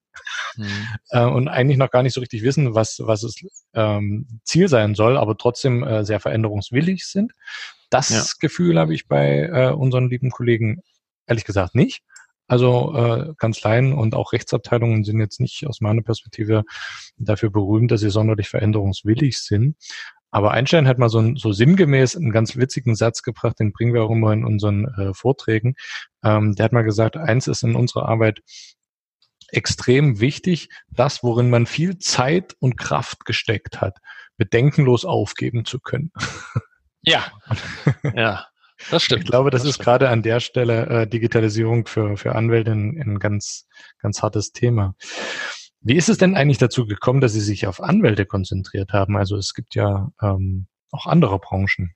Mhm. 0.58 0.88
Äh, 1.10 1.26
und 1.26 1.48
eigentlich 1.48 1.78
noch 1.78 1.92
gar 1.92 2.02
nicht 2.02 2.14
so 2.14 2.20
richtig 2.20 2.42
wissen, 2.42 2.74
was, 2.74 3.00
was 3.04 3.22
es 3.24 3.36
ähm, 3.76 4.28
Ziel 4.44 4.68
sein 4.68 4.96
soll, 4.96 5.18
aber 5.18 5.38
trotzdem 5.38 5.84
äh, 5.84 6.04
sehr 6.04 6.20
veränderungswillig 6.20 7.06
sind. 7.06 7.34
Das 7.92 8.10
ja. 8.10 8.24
Gefühl 8.40 8.80
habe 8.80 8.96
ich 8.96 9.08
bei 9.08 9.50
äh, 9.54 9.72
unseren 9.72 10.10
lieben 10.10 10.32
Kollegen 10.32 10.82
ehrlich 11.28 11.46
gesagt 11.46 11.76
nicht. 11.76 12.02
Also 12.52 12.94
äh, 12.94 13.34
Kanzleien 13.38 13.94
und 13.94 14.14
auch 14.14 14.34
Rechtsabteilungen 14.34 15.06
sind 15.06 15.22
jetzt 15.22 15.40
nicht 15.40 15.66
aus 15.68 15.80
meiner 15.80 16.02
Perspektive 16.02 16.64
dafür 17.16 17.50
berühmt, 17.50 17.92
dass 17.92 18.02
sie 18.02 18.10
sonderlich 18.10 18.50
veränderungswillig 18.50 19.42
sind. 19.42 19.78
Aber 20.32 20.52
Einstein 20.52 20.86
hat 20.86 20.98
mal 20.98 21.08
so, 21.08 21.34
so 21.38 21.54
sinngemäß 21.54 22.18
einen 22.18 22.34
ganz 22.34 22.58
witzigen 22.58 22.94
Satz 22.94 23.22
gebracht, 23.22 23.58
den 23.62 23.72
bringen 23.72 23.94
wir 23.94 24.04
auch 24.04 24.12
immer 24.12 24.34
in 24.34 24.44
unseren 24.44 24.84
äh, 24.98 25.14
Vorträgen. 25.14 25.76
Ähm, 26.26 26.54
der 26.54 26.66
hat 26.66 26.74
mal 26.74 26.84
gesagt, 26.84 27.16
eins 27.16 27.48
ist 27.48 27.64
in 27.64 27.74
unserer 27.74 28.10
Arbeit 28.10 28.42
extrem 29.48 30.20
wichtig, 30.20 30.68
das, 30.90 31.24
worin 31.24 31.50
man 31.50 31.66
viel 31.66 32.00
Zeit 32.00 32.58
und 32.60 32.76
Kraft 32.76 33.24
gesteckt 33.24 33.80
hat, 33.80 34.00
bedenkenlos 34.36 35.06
aufgeben 35.06 35.64
zu 35.64 35.80
können. 35.80 36.12
Ja, 37.02 37.32
ja. 38.14 38.46
Das 38.90 39.04
stimmt. 39.04 39.24
Ich 39.24 39.30
glaube, 39.30 39.52
das, 39.52 39.62
das 39.62 39.70
ist 39.70 39.76
stimmt. 39.76 39.86
gerade 39.86 40.10
an 40.10 40.24
der 40.24 40.40
Stelle 40.40 40.86
äh, 40.88 41.08
Digitalisierung 41.08 41.86
für, 41.86 42.18
für 42.18 42.36
Anwälte 42.36 42.72
ein, 42.72 43.00
ein 43.00 43.20
ganz, 43.20 43.68
ganz 44.00 44.22
hartes 44.22 44.52
Thema. 44.52 44.96
Wie 45.82 45.96
ist 45.96 46.10
es 46.10 46.18
denn 46.18 46.36
eigentlich 46.36 46.60
dazu 46.60 46.86
gekommen, 46.86 47.22
dass 47.22 47.34
Sie 47.34 47.42
sich 47.42 47.68
auf 47.68 47.82
Anwälte 47.82 48.26
konzentriert 48.26 48.94
haben? 48.94 49.18
Also 49.18 49.36
es 49.36 49.54
gibt 49.54 49.76
ja 49.76 50.10
ähm, 50.22 50.68
auch 50.92 51.08
andere 51.08 51.40
Branchen. 51.40 51.96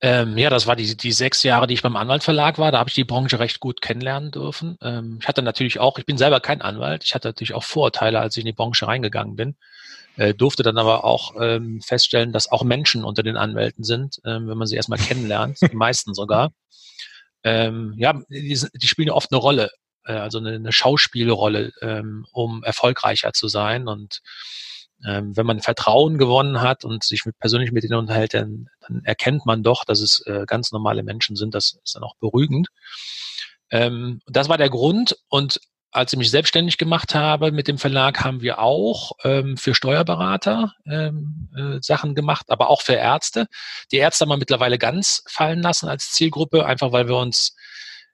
Ähm, 0.00 0.38
ja, 0.38 0.48
das 0.48 0.68
war 0.68 0.76
die, 0.76 0.96
die 0.96 1.10
sechs 1.10 1.42
Jahre, 1.42 1.66
die 1.66 1.74
ich 1.74 1.82
beim 1.82 1.96
Anwaltverlag 1.96 2.58
war. 2.58 2.70
Da 2.70 2.78
habe 2.78 2.88
ich 2.88 2.94
die 2.94 3.04
Branche 3.04 3.40
recht 3.40 3.58
gut 3.58 3.80
kennenlernen 3.80 4.30
dürfen. 4.30 4.78
Ähm, 4.80 5.18
ich 5.20 5.26
hatte 5.26 5.42
natürlich 5.42 5.80
auch, 5.80 5.98
ich 5.98 6.06
bin 6.06 6.18
selber 6.18 6.38
kein 6.38 6.62
Anwalt, 6.62 7.02
ich 7.02 7.14
hatte 7.14 7.28
natürlich 7.28 7.54
auch 7.54 7.64
Vorurteile, 7.64 8.20
als 8.20 8.36
ich 8.36 8.42
in 8.42 8.46
die 8.46 8.52
Branche 8.52 8.86
reingegangen 8.86 9.34
bin. 9.34 9.56
Äh, 10.18 10.34
durfte 10.34 10.64
dann 10.64 10.78
aber 10.78 11.04
auch 11.04 11.36
ähm, 11.40 11.80
feststellen, 11.80 12.32
dass 12.32 12.50
auch 12.50 12.64
Menschen 12.64 13.04
unter 13.04 13.22
den 13.22 13.36
Anwälten 13.36 13.84
sind, 13.84 14.20
ähm, 14.24 14.48
wenn 14.48 14.58
man 14.58 14.66
sie 14.66 14.74
erstmal 14.74 14.98
kennenlernt, 14.98 15.58
die 15.62 15.76
meisten 15.76 16.12
sogar. 16.12 16.50
Ähm, 17.44 17.94
ja, 17.98 18.20
die, 18.28 18.60
die 18.74 18.86
spielen 18.88 19.10
oft 19.10 19.30
eine 19.30 19.40
Rolle, 19.40 19.70
äh, 20.06 20.14
also 20.14 20.38
eine, 20.38 20.56
eine 20.56 20.72
Schauspielrolle, 20.72 21.70
ähm, 21.82 22.26
um 22.32 22.64
erfolgreicher 22.64 23.32
zu 23.32 23.46
sein. 23.46 23.86
Und 23.86 24.18
ähm, 25.06 25.36
wenn 25.36 25.46
man 25.46 25.60
Vertrauen 25.60 26.18
gewonnen 26.18 26.60
hat 26.60 26.84
und 26.84 27.04
sich 27.04 27.24
mit, 27.24 27.38
persönlich 27.38 27.70
mit 27.70 27.84
ihnen 27.84 27.94
unterhält, 27.94 28.34
dann, 28.34 28.66
dann 28.80 29.04
erkennt 29.04 29.46
man 29.46 29.62
doch, 29.62 29.84
dass 29.84 30.00
es 30.00 30.20
äh, 30.26 30.46
ganz 30.48 30.72
normale 30.72 31.04
Menschen 31.04 31.36
sind. 31.36 31.54
Das 31.54 31.78
ist 31.84 31.94
dann 31.94 32.02
auch 32.02 32.16
beruhigend. 32.16 32.70
Ähm, 33.70 34.20
das 34.26 34.48
war 34.48 34.58
der 34.58 34.68
Grund. 34.68 35.16
Und 35.28 35.60
als 35.90 36.12
ich 36.12 36.18
mich 36.18 36.30
selbstständig 36.30 36.76
gemacht 36.76 37.14
habe 37.14 37.50
mit 37.50 37.66
dem 37.66 37.78
Verlag, 37.78 38.22
haben 38.22 38.42
wir 38.42 38.58
auch 38.58 39.12
ähm, 39.24 39.56
für 39.56 39.74
Steuerberater 39.74 40.74
ähm, 40.86 41.48
äh, 41.56 41.78
Sachen 41.80 42.14
gemacht, 42.14 42.46
aber 42.48 42.68
auch 42.68 42.82
für 42.82 42.94
Ärzte. 42.94 43.46
Die 43.90 43.96
Ärzte 43.96 44.24
haben 44.24 44.30
wir 44.30 44.36
mittlerweile 44.36 44.78
ganz 44.78 45.22
fallen 45.26 45.62
lassen 45.62 45.88
als 45.88 46.12
Zielgruppe, 46.12 46.66
einfach 46.66 46.92
weil 46.92 47.08
wir 47.08 47.16
uns 47.16 47.56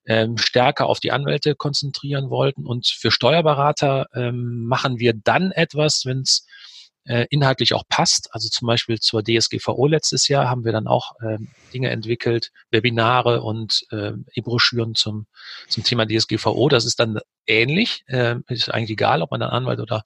ähm, 0.07 0.39
stärker 0.39 0.87
auf 0.87 1.01
die 1.01 1.13
Anwälte 1.13 1.55
konzentrieren 1.55 2.31
wollten. 2.31 2.67
Und 2.67 2.87
für 2.87 3.11
Steuerberater 3.11 4.07
ähm, 4.15 4.67
machen 4.67 4.99
wir 4.99 5.15
dann 5.15 5.51
etwas, 5.51 6.05
wenn 6.05 6.21
es 6.21 6.47
äh, 7.05 7.27
inhaltlich 7.31 7.75
auch 7.75 7.85
passt. 7.89 8.29
Also 8.33 8.49
zum 8.49 8.67
Beispiel 8.67 8.99
zur 8.99 9.23
DSGVO 9.23 9.87
letztes 9.87 10.29
Jahr 10.29 10.49
haben 10.49 10.65
wir 10.65 10.73
dann 10.73 10.87
auch 10.87 11.13
äh, 11.21 11.39
Dinge 11.73 11.91
entwickelt, 11.91 12.51
Webinare 12.71 13.43
und 13.43 13.87
äh, 13.91 14.13
E-Broschüren 14.35 14.95
zum, 14.95 15.27
zum 15.69 15.85
Thema 15.85 16.07
DSGVO. 16.07 16.69
Das 16.69 16.85
ist 16.85 17.01
dann 17.01 17.21
ähnlich. 17.47 18.05
Äh, 18.07 18.37
ist 18.49 18.71
eigentlich 18.71 18.91
egal, 18.91 19.23
ob 19.23 19.31
man 19.31 19.41
dann 19.41 19.51
Anwalt 19.51 19.81
oder, 19.81 20.03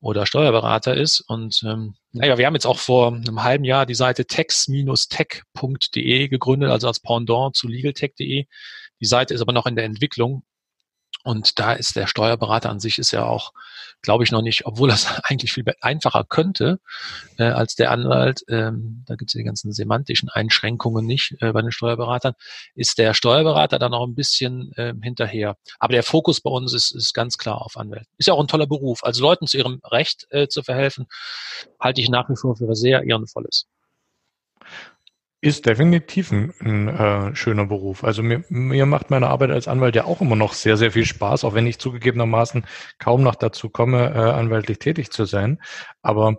oder 0.00 0.26
Steuerberater 0.26 0.96
ist. 0.96 1.20
Und 1.20 1.62
ähm, 1.64 1.94
naja, 2.12 2.38
wir 2.38 2.46
haben 2.46 2.54
jetzt 2.54 2.66
auch 2.66 2.78
vor 2.78 3.12
einem 3.12 3.42
halben 3.42 3.64
Jahr 3.64 3.86
die 3.86 3.94
Seite 3.94 4.26
tex-tech.de 4.26 6.28
gegründet, 6.28 6.70
also 6.70 6.86
als 6.86 7.00
Pendant 7.00 7.56
zu 7.56 7.68
legaltech.de. 7.68 8.46
Die 9.00 9.06
Seite 9.06 9.34
ist 9.34 9.40
aber 9.40 9.52
noch 9.52 9.66
in 9.66 9.76
der 9.76 9.84
Entwicklung. 9.84 10.42
Und 11.22 11.58
da 11.58 11.72
ist 11.72 11.96
der 11.96 12.06
Steuerberater 12.06 12.70
an 12.70 12.80
sich 12.80 12.98
ist 12.98 13.10
ja 13.10 13.24
auch, 13.24 13.52
glaube 14.00 14.24
ich, 14.24 14.30
noch 14.30 14.42
nicht, 14.42 14.64
obwohl 14.64 14.88
das 14.88 15.06
eigentlich 15.24 15.52
viel 15.52 15.64
einfacher 15.80 16.24
könnte 16.24 16.80
äh, 17.36 17.44
als 17.44 17.74
der 17.74 17.90
Anwalt, 17.90 18.42
ähm, 18.48 19.04
da 19.06 19.16
gibt 19.16 19.30
es 19.30 19.34
die 19.34 19.44
ganzen 19.44 19.72
semantischen 19.72 20.28
Einschränkungen 20.30 21.04
nicht 21.04 21.36
äh, 21.40 21.52
bei 21.52 21.60
den 21.62 21.72
Steuerberatern, 21.72 22.34
ist 22.74 22.98
der 22.98 23.14
Steuerberater 23.14 23.78
da 23.78 23.88
noch 23.88 24.06
ein 24.06 24.14
bisschen 24.14 24.72
äh, 24.76 24.94
hinterher. 25.02 25.56
Aber 25.78 25.92
der 25.92 26.02
Fokus 26.02 26.40
bei 26.40 26.50
uns 26.50 26.72
ist, 26.72 26.94
ist 26.94 27.12
ganz 27.12 27.36
klar 27.36 27.60
auf 27.60 27.76
Anwälten. 27.76 28.08
Ist 28.16 28.26
ja 28.26 28.34
auch 28.34 28.40
ein 28.40 28.48
toller 28.48 28.66
Beruf. 28.66 29.04
Also 29.04 29.22
Leuten 29.22 29.46
zu 29.46 29.58
ihrem 29.58 29.80
Recht 29.84 30.26
äh, 30.30 30.48
zu 30.48 30.62
verhelfen, 30.62 31.06
halte 31.78 32.00
ich 32.00 32.08
nach 32.08 32.28
wie 32.30 32.36
vor 32.36 32.56
für 32.56 32.74
sehr 32.74 33.02
ehrenvolles. 33.04 33.66
Ist 35.42 35.64
definitiv 35.64 36.32
ein, 36.32 36.52
ein 36.60 36.88
äh, 36.88 37.34
schöner 37.34 37.64
Beruf. 37.64 38.04
Also 38.04 38.22
mir, 38.22 38.44
mir 38.50 38.84
macht 38.84 39.10
meine 39.10 39.28
Arbeit 39.28 39.50
als 39.50 39.68
Anwalt 39.68 39.96
ja 39.96 40.04
auch 40.04 40.20
immer 40.20 40.36
noch 40.36 40.52
sehr, 40.52 40.76
sehr 40.76 40.92
viel 40.92 41.06
Spaß, 41.06 41.44
auch 41.44 41.54
wenn 41.54 41.66
ich 41.66 41.78
zugegebenermaßen 41.78 42.66
kaum 42.98 43.22
noch 43.22 43.36
dazu 43.36 43.70
komme, 43.70 44.12
äh, 44.14 44.18
anwaltlich 44.18 44.80
tätig 44.80 45.10
zu 45.10 45.24
sein. 45.24 45.58
Aber 46.02 46.36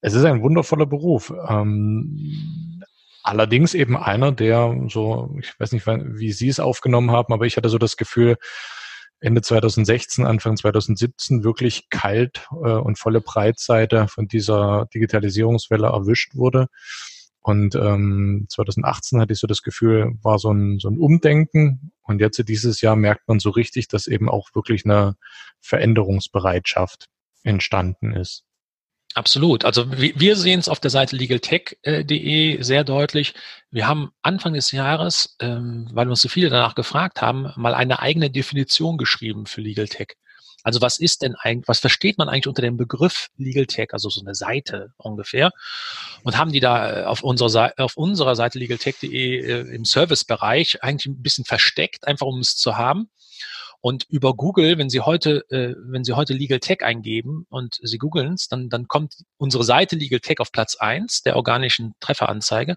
es 0.00 0.14
ist 0.14 0.24
ein 0.24 0.42
wundervoller 0.42 0.86
Beruf. 0.86 1.32
Ähm, 1.48 2.82
allerdings 3.22 3.74
eben 3.74 3.96
einer, 3.96 4.32
der 4.32 4.76
so, 4.88 5.36
ich 5.40 5.58
weiß 5.60 5.70
nicht, 5.70 5.86
wie 5.86 6.32
Sie 6.32 6.48
es 6.48 6.58
aufgenommen 6.58 7.12
haben, 7.12 7.32
aber 7.32 7.46
ich 7.46 7.56
hatte 7.56 7.68
so 7.68 7.78
das 7.78 7.96
Gefühl, 7.96 8.38
Ende 9.20 9.40
2016, 9.40 10.26
Anfang 10.26 10.56
2017 10.56 11.44
wirklich 11.44 11.88
kalt 11.90 12.48
äh, 12.50 12.54
und 12.54 12.98
volle 12.98 13.20
Breitseite 13.20 14.08
von 14.08 14.26
dieser 14.26 14.88
Digitalisierungswelle 14.92 15.86
erwischt 15.86 16.34
wurde. 16.34 16.66
Und 17.42 17.74
ähm, 17.74 18.46
2018 18.48 19.20
hatte 19.20 19.32
ich 19.32 19.40
so 19.40 19.48
das 19.48 19.62
Gefühl, 19.62 20.12
war 20.22 20.38
so 20.38 20.52
ein, 20.52 20.78
so 20.78 20.88
ein 20.88 20.98
Umdenken. 20.98 21.92
Und 22.02 22.20
jetzt 22.20 22.40
dieses 22.48 22.80
Jahr 22.80 22.94
merkt 22.94 23.26
man 23.28 23.40
so 23.40 23.50
richtig, 23.50 23.88
dass 23.88 24.06
eben 24.06 24.28
auch 24.28 24.48
wirklich 24.54 24.84
eine 24.84 25.16
Veränderungsbereitschaft 25.60 27.06
entstanden 27.42 28.12
ist. 28.12 28.44
Absolut. 29.14 29.64
Also 29.66 29.92
wir 29.92 30.36
sehen 30.36 30.60
es 30.60 30.68
auf 30.68 30.80
der 30.80 30.90
Seite 30.90 31.16
legaltech.de 31.16 32.62
sehr 32.62 32.84
deutlich. 32.84 33.34
Wir 33.70 33.86
haben 33.86 34.10
Anfang 34.22 34.54
des 34.54 34.70
Jahres, 34.70 35.36
ähm, 35.40 35.88
weil 35.92 36.08
uns 36.08 36.22
so 36.22 36.30
viele 36.30 36.48
danach 36.48 36.74
gefragt 36.74 37.20
haben, 37.20 37.52
mal 37.56 37.74
eine 37.74 37.98
eigene 37.98 38.30
Definition 38.30 38.96
geschrieben 38.96 39.44
für 39.44 39.60
Legal 39.60 39.88
Tech. 39.88 40.14
Also 40.62 40.80
was 40.80 40.98
ist 40.98 41.22
denn 41.22 41.34
eigentlich, 41.34 41.68
was 41.68 41.80
versteht 41.80 42.18
man 42.18 42.28
eigentlich 42.28 42.46
unter 42.46 42.62
dem 42.62 42.76
Begriff 42.76 43.28
Legal 43.36 43.66
Tech, 43.66 43.88
also 43.92 44.08
so 44.08 44.20
eine 44.20 44.34
Seite 44.34 44.92
ungefähr? 44.96 45.50
Und 46.22 46.38
haben 46.38 46.52
die 46.52 46.60
da 46.60 47.00
äh, 47.00 47.04
auf 47.04 47.22
unserer 47.22 47.48
Seite, 47.48 47.82
auf 47.82 47.96
unserer 47.96 48.36
Seite 48.36 48.58
legaltech.de 48.58 49.40
äh, 49.40 49.74
im 49.74 49.84
Servicebereich 49.84 50.82
eigentlich 50.82 51.06
ein 51.06 51.22
bisschen 51.22 51.44
versteckt, 51.44 52.06
einfach 52.06 52.26
um 52.26 52.38
es 52.38 52.56
zu 52.56 52.76
haben. 52.76 53.10
Und 53.80 54.04
über 54.08 54.34
Google, 54.34 54.78
wenn 54.78 54.88
Sie 54.88 55.00
heute, 55.00 55.44
äh, 55.50 55.74
wenn 55.76 56.04
Sie 56.04 56.12
heute 56.12 56.34
Legal 56.34 56.60
Tech 56.60 56.82
eingeben 56.82 57.46
und 57.50 57.78
Sie 57.82 57.98
googeln 57.98 58.34
es, 58.34 58.46
dann, 58.46 58.68
dann 58.68 58.86
kommt 58.86 59.16
unsere 59.38 59.64
Seite 59.64 59.96
Legal 59.96 60.20
Tech 60.20 60.38
auf 60.38 60.52
Platz 60.52 60.76
eins 60.76 61.22
der 61.22 61.34
organischen 61.34 61.94
Trefferanzeige. 61.98 62.76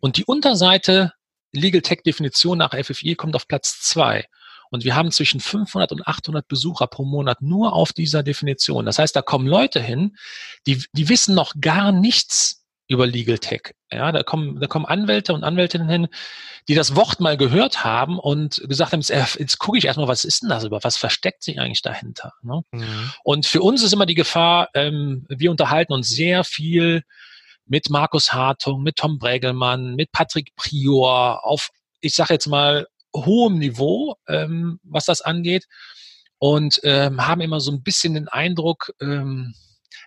Und 0.00 0.16
die 0.16 0.24
Unterseite 0.24 1.12
Legal 1.52 1.82
Tech 1.82 2.00
Definition 2.06 2.56
nach 2.56 2.72
FFI 2.72 3.16
kommt 3.16 3.36
auf 3.36 3.48
Platz 3.48 3.82
zwei. 3.82 4.24
Und 4.70 4.84
wir 4.84 4.94
haben 4.94 5.10
zwischen 5.10 5.40
500 5.40 5.92
und 5.92 6.06
800 6.06 6.46
Besucher 6.46 6.86
pro 6.86 7.04
Monat 7.04 7.42
nur 7.42 7.72
auf 7.74 7.92
dieser 7.92 8.22
Definition. 8.22 8.86
Das 8.86 8.98
heißt, 8.98 9.14
da 9.14 9.22
kommen 9.22 9.46
Leute 9.46 9.80
hin, 9.80 10.16
die, 10.66 10.84
die 10.92 11.08
wissen 11.08 11.34
noch 11.34 11.54
gar 11.60 11.92
nichts 11.92 12.60
über 12.90 13.06
Legal 13.06 13.38
Tech. 13.38 13.72
Ja, 13.92 14.10
da 14.10 14.24
kommen, 14.24 14.60
da 14.60 14.66
kommen 14.66 14.84
Anwälte 14.84 15.32
und 15.32 15.44
Anwältinnen 15.44 15.88
hin, 15.88 16.08
die 16.68 16.74
das 16.74 16.96
Wort 16.96 17.20
mal 17.20 17.36
gehört 17.36 17.84
haben 17.84 18.18
und 18.18 18.62
gesagt 18.68 18.92
haben, 18.92 19.00
jetzt, 19.00 19.38
jetzt 19.38 19.58
gucke 19.58 19.78
ich 19.78 19.84
erstmal, 19.84 20.08
was 20.08 20.24
ist 20.24 20.42
denn 20.42 20.48
das 20.48 20.64
über, 20.64 20.82
was 20.82 20.96
versteckt 20.96 21.44
sich 21.44 21.60
eigentlich 21.60 21.82
dahinter? 21.82 22.32
Ne? 22.42 22.62
Mhm. 22.72 23.12
Und 23.22 23.46
für 23.46 23.62
uns 23.62 23.84
ist 23.84 23.92
immer 23.92 24.06
die 24.06 24.16
Gefahr, 24.16 24.70
ähm, 24.74 25.24
wir 25.28 25.52
unterhalten 25.52 25.92
uns 25.92 26.08
sehr 26.08 26.42
viel 26.42 27.02
mit 27.64 27.90
Markus 27.90 28.32
Hartung, 28.32 28.82
mit 28.82 28.96
Tom 28.96 29.18
Bregelmann, 29.18 29.94
mit 29.94 30.10
Patrick 30.10 30.54
Prior 30.56 31.44
auf, 31.44 31.70
ich 32.00 32.16
sage 32.16 32.34
jetzt 32.34 32.48
mal, 32.48 32.88
hohem 33.14 33.58
Niveau, 33.58 34.16
ähm, 34.28 34.80
was 34.82 35.04
das 35.04 35.20
angeht. 35.20 35.66
Und 36.38 36.80
ähm, 36.84 37.26
haben 37.26 37.42
immer 37.42 37.60
so 37.60 37.70
ein 37.70 37.82
bisschen 37.82 38.14
den 38.14 38.28
Eindruck, 38.28 38.92
ähm, 39.00 39.54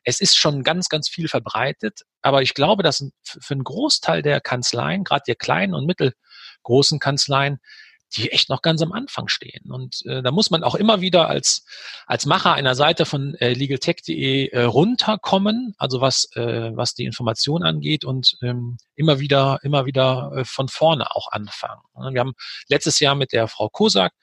es 0.04 0.20
ist 0.20 0.36
schon 0.36 0.64
ganz, 0.64 0.90
ganz 0.90 1.08
viel 1.08 1.28
verbreitet. 1.28 2.02
Aber 2.22 2.42
ich 2.42 2.54
glaube, 2.54 2.84
dass 2.84 3.10
für 3.24 3.54
einen 3.54 3.64
Großteil 3.64 4.22
der 4.22 4.42
Kanzleien, 4.42 5.04
gerade 5.04 5.24
der 5.28 5.36
kleinen 5.36 5.74
und 5.74 5.86
mittelgroßen 5.86 7.00
Kanzleien, 7.00 7.60
die 8.16 8.32
echt 8.32 8.50
noch 8.50 8.62
ganz 8.62 8.82
am 8.82 8.92
Anfang 8.92 9.28
stehen. 9.28 9.72
Und 9.72 10.06
äh, 10.06 10.22
da 10.22 10.32
muss 10.32 10.52
man 10.52 10.64
auch 10.64 10.76
immer 10.76 11.02
wieder 11.02 11.28
als, 11.30 11.66
als 12.06 12.26
Macher 12.26 12.54
einer 12.54 12.76
Seite 12.76 13.06
von 13.06 13.36
äh, 13.36 13.54
legaltech.de 13.54 14.50
äh, 14.50 14.64
runterkommen, 14.64 15.74
also 15.78 16.02
was, 16.02 16.30
äh, 16.36 16.72
was 16.76 16.94
die 16.94 17.06
Information 17.06 17.64
angeht 17.64 18.06
und 18.06 18.38
ähm, 18.42 18.78
immer 18.96 19.20
wieder, 19.20 19.60
immer 19.64 19.86
wieder 19.86 20.32
äh, 20.36 20.46
von 20.46 20.68
vorne 20.68 21.16
auch 21.16 21.32
anfangen. 21.32 21.82
Wir 22.12 22.20
haben 22.20 22.34
letztes 22.68 23.00
Jahr 23.00 23.16
mit 23.16 23.34
der 23.34 23.48
Frau 23.48 23.70
Kosak 23.70 24.14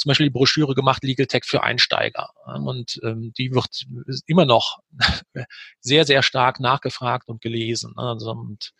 zum 0.00 0.08
Beispiel 0.08 0.26
die 0.28 0.32
Broschüre 0.32 0.74
gemacht, 0.74 1.04
Legal 1.04 1.26
Tech 1.26 1.42
für 1.44 1.62
Einsteiger. 1.62 2.30
Und 2.46 2.98
ähm, 3.04 3.34
die 3.36 3.52
wird 3.52 3.84
immer 4.26 4.46
noch 4.46 4.78
sehr, 5.80 6.06
sehr 6.06 6.22
stark 6.22 6.58
nachgefragt 6.58 7.28
und 7.28 7.42
gelesen. 7.42 7.92
Also, 7.96 8.30
und 8.30 8.72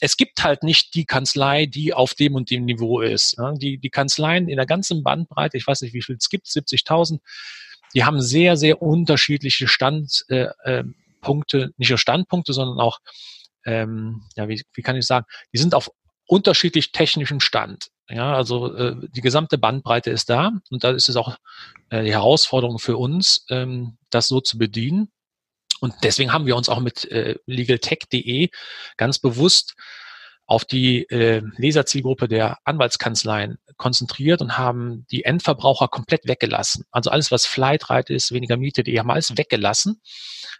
es 0.00 0.18
gibt 0.18 0.44
halt 0.44 0.62
nicht 0.62 0.94
die 0.94 1.06
Kanzlei, 1.06 1.64
die 1.64 1.94
auf 1.94 2.12
dem 2.12 2.34
und 2.34 2.50
dem 2.50 2.66
Niveau 2.66 3.00
ist. 3.00 3.38
Die, 3.54 3.78
die 3.78 3.88
Kanzleien 3.88 4.50
in 4.50 4.56
der 4.56 4.66
ganzen 4.66 5.02
Bandbreite, 5.02 5.56
ich 5.56 5.66
weiß 5.66 5.80
nicht, 5.80 5.94
wie 5.94 6.02
viel 6.02 6.16
es 6.16 6.28
gibt, 6.28 6.46
70.000, 6.46 7.20
die 7.94 8.04
haben 8.04 8.20
sehr, 8.20 8.58
sehr 8.58 8.82
unterschiedliche 8.82 9.68
Standpunkte, 9.68 10.28
äh, 10.28 11.62
äh, 11.62 11.68
nicht 11.78 11.88
nur 11.88 11.98
Standpunkte, 11.98 12.52
sondern 12.52 12.80
auch, 12.80 12.98
ähm, 13.64 14.24
ja, 14.36 14.46
wie, 14.46 14.62
wie 14.74 14.82
kann 14.82 14.96
ich 14.96 15.06
sagen, 15.06 15.24
die 15.54 15.58
sind 15.58 15.74
auf 15.74 15.90
unterschiedlich 16.26 16.92
technischem 16.92 17.40
Stand. 17.40 17.88
Ja, 18.08 18.34
also 18.34 18.72
äh, 18.74 18.94
die 19.10 19.20
gesamte 19.20 19.58
Bandbreite 19.58 20.10
ist 20.10 20.30
da 20.30 20.52
und 20.70 20.84
da 20.84 20.90
ist 20.90 21.08
es 21.08 21.16
auch 21.16 21.36
äh, 21.90 22.04
die 22.04 22.12
Herausforderung 22.12 22.78
für 22.78 22.96
uns, 22.96 23.44
ähm, 23.50 23.98
das 24.10 24.28
so 24.28 24.40
zu 24.40 24.58
bedienen. 24.58 25.10
Und 25.80 25.94
deswegen 26.04 26.32
haben 26.32 26.46
wir 26.46 26.56
uns 26.56 26.68
auch 26.68 26.80
mit 26.80 27.04
äh, 27.10 27.36
legaltech.de 27.46 28.50
ganz 28.96 29.18
bewusst 29.18 29.74
auf 30.46 30.64
die 30.64 31.02
äh, 31.10 31.42
Leserzielgruppe 31.56 32.28
der 32.28 32.58
Anwaltskanzleien 32.64 33.58
konzentriert 33.76 34.40
und 34.40 34.56
haben 34.56 35.04
die 35.10 35.24
Endverbraucher 35.24 35.88
komplett 35.88 36.26
weggelassen. 36.28 36.84
Also 36.92 37.10
alles, 37.10 37.32
was 37.32 37.46
Flightrate 37.46 38.14
ist, 38.14 38.30
weniger 38.32 38.56
Miete, 38.56 38.84
die 38.84 38.98
haben 38.98 39.10
alles 39.10 39.36
weggelassen, 39.36 40.00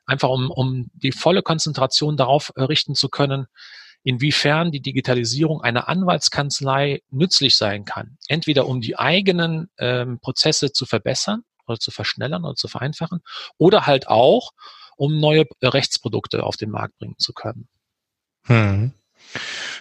einfach 0.04 0.28
um, 0.28 0.50
um 0.50 0.90
die 0.94 1.12
volle 1.12 1.42
Konzentration 1.42 2.16
darauf 2.16 2.52
äh, 2.56 2.64
richten 2.64 2.96
zu 2.96 3.08
können, 3.08 3.46
inwiefern 4.06 4.70
die 4.70 4.80
Digitalisierung 4.80 5.62
einer 5.62 5.88
Anwaltskanzlei 5.88 7.02
nützlich 7.10 7.56
sein 7.56 7.84
kann. 7.84 8.18
Entweder 8.28 8.68
um 8.68 8.80
die 8.80 8.96
eigenen 8.96 9.68
ähm, 9.78 10.20
Prozesse 10.20 10.70
zu 10.70 10.86
verbessern 10.86 11.42
oder 11.66 11.80
zu 11.80 11.90
verschnellern 11.90 12.44
oder 12.44 12.54
zu 12.54 12.68
vereinfachen 12.68 13.20
oder 13.58 13.84
halt 13.84 14.06
auch, 14.06 14.52
um 14.96 15.18
neue 15.18 15.46
äh, 15.58 15.66
Rechtsprodukte 15.66 16.44
auf 16.44 16.56
den 16.56 16.70
Markt 16.70 16.96
bringen 16.98 17.16
zu 17.18 17.32
können. 17.32 17.66
Hm. 18.44 18.92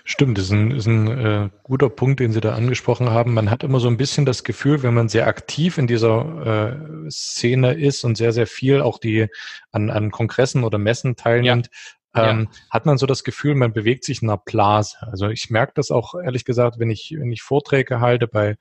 Stimmt, 0.05 0.39
das 0.39 0.45
ist 0.45 0.51
ein, 0.51 0.71
ist 0.71 0.87
ein 0.87 1.07
äh, 1.07 1.49
guter 1.61 1.89
Punkt, 1.89 2.19
den 2.19 2.33
Sie 2.33 2.41
da 2.41 2.55
angesprochen 2.55 3.11
haben. 3.11 3.35
Man 3.35 3.51
hat 3.51 3.63
immer 3.63 3.79
so 3.79 3.87
ein 3.87 3.97
bisschen 3.97 4.25
das 4.25 4.43
Gefühl, 4.43 4.81
wenn 4.81 4.95
man 4.95 5.07
sehr 5.07 5.27
aktiv 5.27 5.77
in 5.77 5.85
dieser 5.85 6.79
äh, 7.05 7.11
Szene 7.11 7.73
ist 7.73 8.03
und 8.03 8.17
sehr, 8.17 8.33
sehr 8.33 8.47
viel 8.47 8.81
auch 8.81 8.97
die 8.97 9.27
an, 9.71 9.91
an 9.91 10.09
Kongressen 10.09 10.63
oder 10.63 10.79
Messen 10.79 11.15
teilnimmt, 11.15 11.67
ja 11.67 11.79
ähm, 12.15 12.47
ja. 12.51 12.59
hat 12.69 12.85
man 12.85 12.97
so 12.97 13.05
das 13.05 13.23
Gefühl, 13.23 13.55
man 13.55 13.73
bewegt 13.73 14.03
sich 14.03 14.21
in 14.21 14.29
einer 14.29 14.37
Blase. 14.37 14.97
Also 15.01 15.29
ich 15.29 15.49
merke 15.49 15.73
das 15.75 15.91
auch 15.91 16.15
ehrlich 16.15 16.45
gesagt, 16.45 16.79
wenn 16.79 16.89
ich, 16.89 17.15
wenn 17.17 17.31
ich 17.31 17.41
Vorträge 17.41 17.99
halte 17.99 18.27
bei 18.27 18.57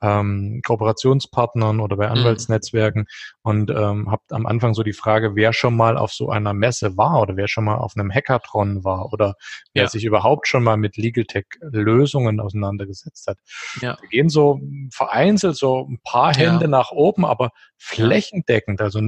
ähm, 0.00 0.60
Kooperationspartnern 0.64 1.80
oder 1.80 1.96
bei 1.96 2.06
mhm. 2.06 2.18
Anwaltsnetzwerken 2.18 3.06
und 3.42 3.70
ähm, 3.70 4.10
habe 4.10 4.22
am 4.30 4.46
Anfang 4.46 4.74
so 4.74 4.82
die 4.82 4.92
Frage, 4.92 5.34
wer 5.34 5.52
schon 5.52 5.76
mal 5.76 5.96
auf 5.96 6.12
so 6.12 6.30
einer 6.30 6.54
Messe 6.54 6.96
war 6.96 7.20
oder 7.20 7.36
wer 7.36 7.48
schon 7.48 7.64
mal 7.64 7.76
auf 7.76 7.94
einem 7.96 8.12
Hackathon 8.12 8.84
war 8.84 9.12
oder 9.12 9.34
wer 9.74 9.84
ja. 9.84 9.88
sich 9.88 10.04
überhaupt 10.04 10.46
schon 10.46 10.62
mal 10.62 10.76
mit 10.76 10.96
Legal 10.96 11.24
Tech 11.24 11.46
Lösungen 11.60 12.40
auseinandergesetzt 12.40 13.26
hat. 13.26 13.38
Ja. 13.80 13.96
Da 14.00 14.06
gehen 14.08 14.28
so 14.28 14.60
vereinzelt 14.92 15.56
so 15.56 15.86
ein 15.88 15.98
paar 16.04 16.34
Hände 16.34 16.64
ja. 16.64 16.70
nach 16.70 16.90
oben, 16.90 17.24
aber 17.24 17.50
flächendeckend, 17.76 18.80
also 18.80 19.00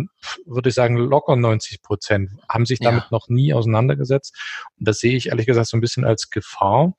würde 0.46 0.68
ich 0.68 0.74
sagen 0.74 0.96
locker 0.96 1.36
90 1.36 1.82
Prozent, 1.82 2.30
haben 2.48 2.66
sich 2.66 2.78
damit 2.78 3.10
noch 3.10 3.28
nie 3.28 3.52
auseinandergesetzt. 3.52 4.36
Und 4.78 4.88
das 4.88 4.98
sehe 4.98 5.16
ich 5.16 5.28
ehrlich 5.28 5.46
gesagt 5.46 5.66
so 5.66 5.76
ein 5.76 5.80
bisschen 5.80 6.04
als 6.04 6.30
Gefahr, 6.30 6.94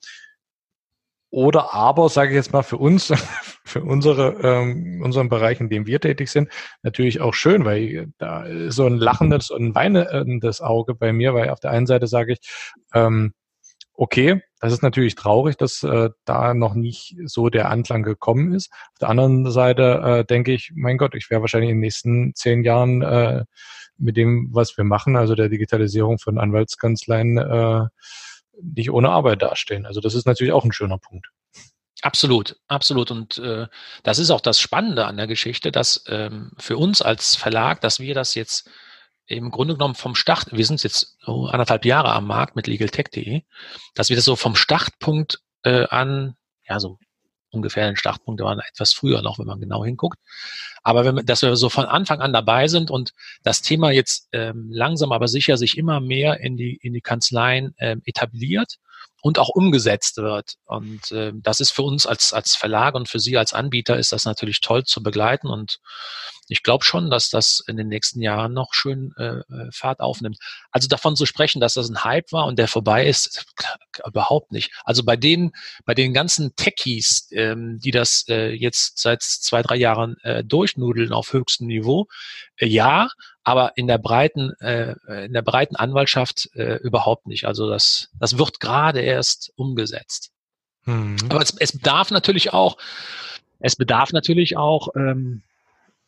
oder 1.31 1.73
aber, 1.73 2.09
sage 2.09 2.31
ich 2.31 2.35
jetzt 2.35 2.53
mal, 2.53 2.61
für 2.61 2.77
uns, 2.77 3.07
für 3.65 3.81
unsere, 3.81 4.35
ähm, 4.43 5.01
unseren 5.03 5.29
Bereich, 5.29 5.59
in 5.59 5.69
dem 5.69 5.87
wir 5.87 5.99
tätig 5.99 6.29
sind, 6.29 6.49
natürlich 6.83 7.21
auch 7.21 7.33
schön, 7.33 7.65
weil 7.65 8.09
da 8.17 8.43
ist 8.43 8.75
so 8.75 8.85
ein 8.85 8.97
lachendes 8.97 9.49
und 9.49 9.69
ein 9.69 9.75
weinendes 9.75 10.61
Auge 10.61 10.93
bei 10.93 11.13
mir, 11.13 11.33
weil 11.33 11.49
auf 11.49 11.61
der 11.61 11.71
einen 11.71 11.87
Seite 11.87 12.07
sage 12.07 12.33
ich, 12.33 12.39
ähm, 12.93 13.33
okay, 13.93 14.41
das 14.59 14.73
ist 14.73 14.83
natürlich 14.83 15.15
traurig, 15.15 15.57
dass 15.57 15.83
äh, 15.83 16.09
da 16.25 16.53
noch 16.53 16.75
nicht 16.75 17.15
so 17.25 17.49
der 17.49 17.69
Anklang 17.69 18.03
gekommen 18.03 18.53
ist. 18.53 18.71
Auf 18.71 18.99
der 18.99 19.09
anderen 19.09 19.49
Seite 19.49 20.01
äh, 20.03 20.25
denke 20.25 20.51
ich, 20.53 20.71
mein 20.75 20.97
Gott, 20.97 21.15
ich 21.15 21.29
werde 21.29 21.41
wahrscheinlich 21.41 21.69
in 21.69 21.77
den 21.77 21.81
nächsten 21.81 22.35
zehn 22.35 22.63
Jahren 22.63 23.01
äh, 23.01 23.45
mit 23.97 24.17
dem, 24.17 24.49
was 24.51 24.75
wir 24.77 24.83
machen, 24.83 25.15
also 25.15 25.35
der 25.35 25.49
Digitalisierung 25.49 26.19
von 26.19 26.37
Anwaltskanzleien, 26.37 27.37
äh, 27.37 27.85
nicht 28.63 28.91
ohne 28.91 29.09
Arbeit 29.09 29.41
dastehen. 29.41 29.85
Also 29.85 30.01
das 30.01 30.13
ist 30.13 30.25
natürlich 30.25 30.53
auch 30.53 30.63
ein 30.63 30.73
schöner 30.73 30.97
Punkt. 30.97 31.27
Absolut, 32.01 32.57
absolut. 32.67 33.11
Und 33.11 33.37
äh, 33.37 33.67
das 34.03 34.17
ist 34.17 34.31
auch 34.31 34.41
das 34.41 34.59
Spannende 34.59 35.05
an 35.05 35.17
der 35.17 35.27
Geschichte, 35.27 35.71
dass 35.71 36.03
ähm, 36.07 36.51
für 36.57 36.77
uns 36.77 37.01
als 37.01 37.35
Verlag, 37.35 37.81
dass 37.81 37.99
wir 37.99 38.15
das 38.15 38.33
jetzt 38.33 38.69
im 39.27 39.51
Grunde 39.51 39.75
genommen 39.75 39.95
vom 39.95 40.15
Start, 40.15 40.51
wir 40.51 40.65
sind 40.65 40.83
jetzt 40.83 41.17
so 41.21 41.45
anderthalb 41.45 41.85
Jahre 41.85 42.11
am 42.11 42.25
Markt 42.25 42.55
mit 42.55 42.67
legaltech.de, 42.67 43.43
dass 43.93 44.09
wir 44.09 44.15
das 44.15 44.25
so 44.25 44.35
vom 44.35 44.55
Startpunkt 44.55 45.41
äh, 45.63 45.85
an, 45.87 46.35
ja, 46.67 46.79
so 46.79 46.97
ungefähr 47.51 47.85
den 47.85 47.95
Startpunkt, 47.95 48.39
der 48.39 48.47
war 48.47 48.57
etwas 48.67 48.93
früher 48.93 49.21
noch, 49.21 49.39
wenn 49.39 49.47
man 49.47 49.59
genau 49.59 49.85
hinguckt. 49.85 50.19
Aber 50.83 51.05
wenn, 51.05 51.25
dass 51.25 51.41
wir 51.41 51.55
so 51.55 51.69
von 51.69 51.85
Anfang 51.85 52.21
an 52.21 52.33
dabei 52.33 52.67
sind 52.67 52.89
und 52.89 53.13
das 53.43 53.61
Thema 53.61 53.91
jetzt 53.91 54.29
ähm, 54.31 54.69
langsam 54.71 55.11
aber 55.11 55.27
sicher 55.27 55.57
sich 55.57 55.77
immer 55.77 55.99
mehr 55.99 56.39
in 56.39 56.57
die, 56.57 56.77
in 56.81 56.93
die 56.93 57.01
Kanzleien 57.01 57.75
ähm, 57.77 58.01
etabliert 58.05 58.77
und 59.21 59.37
auch 59.37 59.49
umgesetzt 59.49 60.17
wird. 60.17 60.55
Und 60.65 61.11
äh, 61.11 61.31
das 61.35 61.59
ist 61.59 61.71
für 61.71 61.83
uns 61.83 62.05
als, 62.07 62.33
als 62.33 62.55
Verlag 62.55 62.95
und 62.95 63.07
für 63.07 63.19
Sie 63.19 63.37
als 63.37 63.53
Anbieter 63.53 63.97
ist 63.97 64.11
das 64.11 64.25
natürlich 64.25 64.61
toll 64.61 64.83
zu 64.83 65.03
begleiten. 65.03 65.47
Und 65.47 65.79
ich 66.47 66.63
glaube 66.63 66.83
schon, 66.83 67.09
dass 67.09 67.29
das 67.29 67.63
in 67.67 67.77
den 67.77 67.87
nächsten 67.87 68.21
Jahren 68.21 68.53
noch 68.53 68.73
schön 68.73 69.13
äh, 69.17 69.37
äh, 69.37 69.71
Fahrt 69.71 69.99
aufnimmt. 69.99 70.37
Also 70.71 70.87
davon 70.87 71.15
zu 71.15 71.25
sprechen, 71.25 71.61
dass 71.61 71.75
das 71.75 71.89
ein 71.89 72.03
Hype 72.03 72.31
war 72.31 72.45
und 72.45 72.57
der 72.57 72.67
vorbei 72.67 73.05
ist, 73.05 73.45
überhaupt 74.05 74.51
nicht. 74.51 74.71
Also 74.83 75.03
bei 75.03 75.15
den, 75.15 75.51
bei 75.85 75.93
den 75.93 76.13
ganzen 76.13 76.55
Techies, 76.55 77.27
ähm, 77.31 77.79
die 77.79 77.91
das 77.91 78.25
äh, 78.27 78.51
jetzt 78.51 78.99
seit 78.99 79.21
zwei, 79.21 79.61
drei 79.61 79.75
Jahren 79.75 80.17
äh, 80.23 80.43
durchnudeln 80.43 81.13
auf 81.13 81.31
höchstem 81.31 81.67
Niveau, 81.67 82.07
äh, 82.57 82.65
ja, 82.65 83.09
aber 83.43 83.73
in 83.75 83.87
der 83.87 83.97
breiten, 83.97 84.51
äh, 84.59 84.95
in 85.25 85.33
der 85.33 85.41
breiten 85.41 85.75
Anwaltschaft 85.75 86.49
äh, 86.53 86.75
überhaupt 86.77 87.27
nicht. 87.27 87.45
Also 87.45 87.69
das, 87.69 88.09
das 88.19 88.37
wird 88.37 88.59
gerade 88.59 89.01
erst 89.01 89.51
umgesetzt. 89.55 90.31
Hm. 90.83 91.17
Aber 91.29 91.41
es, 91.41 91.55
es 91.57 91.73
bedarf 91.73 92.11
natürlich 92.11 92.53
auch, 92.53 92.77
es 93.59 93.75
bedarf 93.75 94.13
natürlich 94.13 94.57
auch, 94.57 94.89
ähm, 94.95 95.41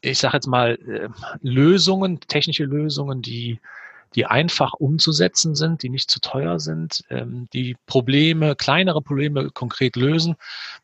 ich 0.02 0.20
sage 0.20 0.38
jetzt 0.38 0.48
mal, 0.48 0.78
äh, 0.88 1.10
Lösungen, 1.42 2.20
technische 2.20 2.66
Lösungen, 2.66 3.22
die 3.22 3.60
die 4.16 4.26
einfach 4.26 4.74
umzusetzen 4.74 5.56
sind, 5.56 5.84
die 5.84 5.90
nicht 5.90 6.10
zu 6.10 6.20
teuer 6.20 6.60
sind, 6.60 7.04
ähm, 7.10 7.48
die 7.54 7.76
Probleme, 7.86 8.56
kleinere 8.56 9.02
Probleme 9.02 9.50
konkret 9.50 9.96
lösen. 9.96 10.36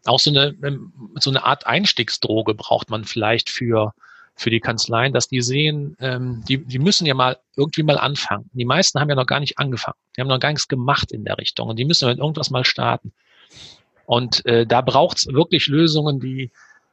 Auch 0.05 0.19
so 0.19 0.31
eine, 0.31 0.55
ähm, 0.63 0.93
so 1.19 1.29
eine 1.29 1.43
Art 1.43 1.67
Einstiegsdroge 1.67 2.55
braucht 2.55 2.89
man 2.89 3.05
vielleicht 3.05 3.49
für 3.49 3.93
für 4.39 4.49
die 4.49 4.62
Kanzleien, 4.62 5.12
dass 5.12 5.28
die 5.28 5.41
sehen, 5.41 5.97
ähm, 5.99 6.43
die, 6.47 6.63
die 6.63 6.80
müssen 6.80 7.06
ja 7.06 7.13
mal 7.13 7.38
irgendwie 7.58 7.84
mal 7.84 7.97
anfangen. 7.97 8.49
Die 8.54 8.63
meisten 8.63 8.97
haben 8.99 9.10
ja 9.10 9.15
noch 9.15 9.25
gar 9.25 9.41
nicht 9.41 9.60
angefangen. 9.60 9.97
Die 10.15 10.21
haben 10.21 10.30
noch 10.30 10.39
gar 10.39 10.49
nichts 10.49 10.69
gemacht 10.69 11.12
in 11.12 11.25
der 11.25 11.38
Richtung 11.38 11.67
und 11.67 11.78
die 11.78 11.84
müssen 11.84 12.08
mit 12.08 12.19
irgendwas 12.19 12.49
mal 12.49 12.63
starten. 12.63 13.12
Und 14.06 14.45
äh, 14.45 14.65
da 14.65 14.80
braucht 14.80 15.17
es 15.17 15.28
wirklich 15.28 15.67
Lösungen, 15.67 16.21
die 16.21 16.52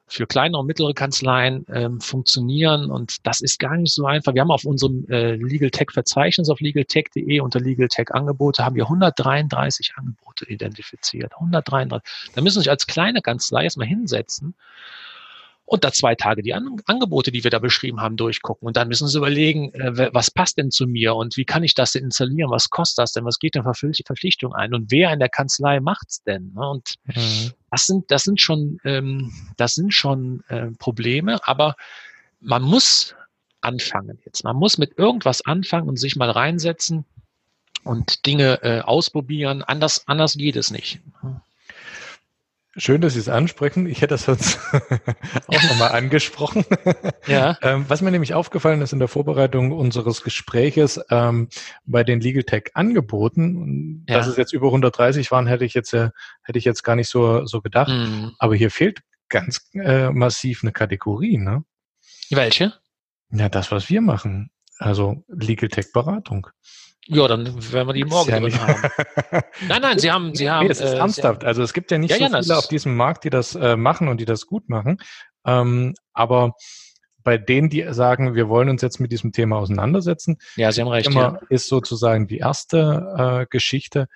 für 0.08 0.26
kleine 0.26 0.58
und 0.58 0.66
mittlere 0.66 0.92
Kanzleien 0.92 1.64
ähm, 1.72 2.00
funktionieren. 2.00 2.90
Und 2.90 3.24
das 3.24 3.40
ist 3.40 3.60
gar 3.60 3.76
nicht 3.76 3.94
so 3.94 4.06
einfach. 4.06 4.34
Wir 4.34 4.40
haben 4.40 4.50
auf 4.50 4.64
unserem 4.64 5.06
äh, 5.08 5.36
Legal 5.36 5.70
Tech 5.70 5.92
Verzeichnis 5.92 6.48
auf 6.48 6.60
legaltech.de 6.60 7.38
unter 7.40 7.60
Legal 7.60 7.88
Tech 7.88 8.10
Angebote 8.10 8.64
haben 8.64 8.74
wir 8.74 8.84
133 8.84 9.92
Angebote 9.96 10.48
identifiziert. 10.48 11.32
133. 11.34 12.34
Da 12.34 12.40
müssen 12.40 12.54
Sie 12.54 12.62
sich 12.62 12.70
als 12.70 12.88
kleine 12.88 13.22
Kanzlei 13.22 13.64
erstmal 13.64 13.86
hinsetzen 13.86 14.54
und 15.66 15.82
da 15.82 15.92
zwei 15.92 16.14
Tage 16.14 16.42
die 16.42 16.54
An 16.54 16.80
Angebote, 16.86 17.32
die 17.32 17.42
wir 17.44 17.50
da 17.50 17.58
beschrieben 17.58 18.00
haben, 18.00 18.16
durchgucken. 18.16 18.66
Und 18.66 18.76
dann 18.76 18.88
müssen 18.88 19.08
Sie 19.08 19.18
überlegen, 19.18 19.74
äh, 19.74 20.14
was 20.14 20.30
passt 20.30 20.56
denn 20.56 20.70
zu 20.70 20.86
mir 20.86 21.14
und 21.16 21.36
wie 21.36 21.44
kann 21.44 21.64
ich 21.64 21.74
das 21.74 21.92
denn 21.92 22.04
installieren? 22.04 22.50
Was 22.50 22.70
kostet 22.70 23.02
das 23.02 23.12
denn? 23.12 23.24
Was 23.24 23.40
geht 23.40 23.56
denn 23.56 23.64
für 23.64 23.92
Verpflichtung 24.04 24.54
ein? 24.54 24.72
Und 24.74 24.90
wer 24.92 25.12
in 25.12 25.18
der 25.18 25.28
Kanzlei 25.28 25.80
macht's 25.80 26.22
denn? 26.22 26.52
Ne? 26.54 26.70
Und 26.70 26.94
mhm. 27.04 27.52
das 27.70 27.86
sind, 27.86 28.10
das 28.10 28.22
sind 28.22 28.40
schon, 28.40 28.78
ähm, 28.84 29.32
das 29.56 29.74
sind 29.74 29.92
schon 29.92 30.44
äh, 30.48 30.70
Probleme, 30.78 31.40
aber 31.46 31.74
man 32.40 32.62
muss 32.62 33.16
anfangen 33.60 34.20
jetzt. 34.24 34.44
Man 34.44 34.56
muss 34.56 34.78
mit 34.78 34.96
irgendwas 34.96 35.44
anfangen 35.44 35.88
und 35.88 35.98
sich 35.98 36.14
mal 36.14 36.30
reinsetzen 36.30 37.04
und 37.82 38.24
Dinge 38.24 38.62
äh, 38.62 38.80
ausprobieren. 38.82 39.64
Anders, 39.64 40.06
anders 40.06 40.34
geht 40.34 40.54
es 40.54 40.70
nicht. 40.70 41.00
Schön, 42.78 43.00
dass 43.00 43.14
Sie 43.14 43.20
es 43.20 43.28
ansprechen. 43.30 43.86
Ich 43.86 44.02
hätte 44.02 44.14
das 44.14 44.24
sonst 44.24 44.58
auch 45.46 45.62
nochmal 45.70 45.92
angesprochen. 45.92 46.64
Ja. 47.26 47.58
Ähm, 47.60 47.86
was 47.88 48.02
mir 48.02 48.12
nämlich 48.12 48.34
aufgefallen 48.34 48.80
ist 48.82 48.92
in 48.92 49.00
der 49.00 49.08
Vorbereitung 49.08 49.72
unseres 49.72 50.22
Gespräches 50.22 51.00
ähm, 51.10 51.48
bei 51.84 52.04
den 52.04 52.20
Legal 52.20 52.44
Tech 52.44 52.70
Angeboten, 52.74 54.04
ja. 54.08 54.18
dass 54.18 54.28
es 54.28 54.36
jetzt 54.36 54.52
über 54.52 54.68
130 54.68 55.32
waren, 55.32 55.48
hätte 55.48 55.64
ich 55.64 55.74
jetzt 55.74 55.92
äh, 55.92 56.10
hätte 56.44 56.60
ich 56.60 56.64
jetzt 56.64 56.84
gar 56.84 56.94
nicht 56.94 57.08
so 57.08 57.44
so 57.44 57.60
gedacht. 57.60 57.88
Mhm. 57.88 58.32
Aber 58.38 58.54
hier 58.54 58.70
fehlt 58.70 59.00
ganz 59.28 59.68
äh, 59.74 60.10
massiv 60.10 60.62
eine 60.62 60.70
Kategorie, 60.70 61.36
ne? 61.38 61.64
Welche? 62.30 62.74
Ja, 63.30 63.48
das, 63.48 63.72
was 63.72 63.90
wir 63.90 64.00
machen. 64.02 64.50
Also 64.78 65.24
Legal 65.26 65.68
Tech 65.68 65.92
Beratung. 65.92 66.46
Ja, 67.08 67.28
dann 67.28 67.46
werden 67.72 67.88
wir 67.88 67.92
die 67.94 68.04
morgen 68.04 68.30
ja 68.30 68.58
haben. 68.58 68.90
Nein, 69.68 69.82
nein, 69.82 69.98
Sie 69.98 70.10
haben, 70.10 70.34
Sie 70.34 70.50
haben. 70.50 70.64
Nee, 70.64 70.68
das 70.68 70.80
ist 70.80 70.92
äh, 70.92 70.98
ernsthaft. 70.98 71.44
Also 71.44 71.62
es 71.62 71.72
gibt 71.72 71.90
ja 71.90 71.98
nicht 71.98 72.10
ja, 72.10 72.16
so 72.16 72.24
ja, 72.24 72.42
viele 72.42 72.58
auf 72.58 72.68
diesem 72.68 72.96
Markt, 72.96 73.24
die 73.24 73.30
das 73.30 73.54
äh, 73.54 73.76
machen 73.76 74.08
und 74.08 74.20
die 74.20 74.24
das 74.24 74.46
gut 74.46 74.68
machen. 74.68 74.98
Ähm, 75.46 75.94
aber 76.12 76.54
bei 77.22 77.38
denen, 77.38 77.70
die 77.70 77.84
sagen, 77.90 78.34
wir 78.34 78.48
wollen 78.48 78.68
uns 78.68 78.82
jetzt 78.82 78.98
mit 78.98 79.12
diesem 79.12 79.32
Thema 79.32 79.56
auseinandersetzen, 79.56 80.38
ja, 80.56 80.72
Sie 80.72 80.80
haben 80.80 80.88
recht, 80.88 81.08
Thema 81.08 81.40
ist 81.48 81.68
sozusagen 81.68 82.26
die 82.26 82.38
erste 82.38 83.14
äh, 83.16 83.46
Geschichte, 83.50 84.08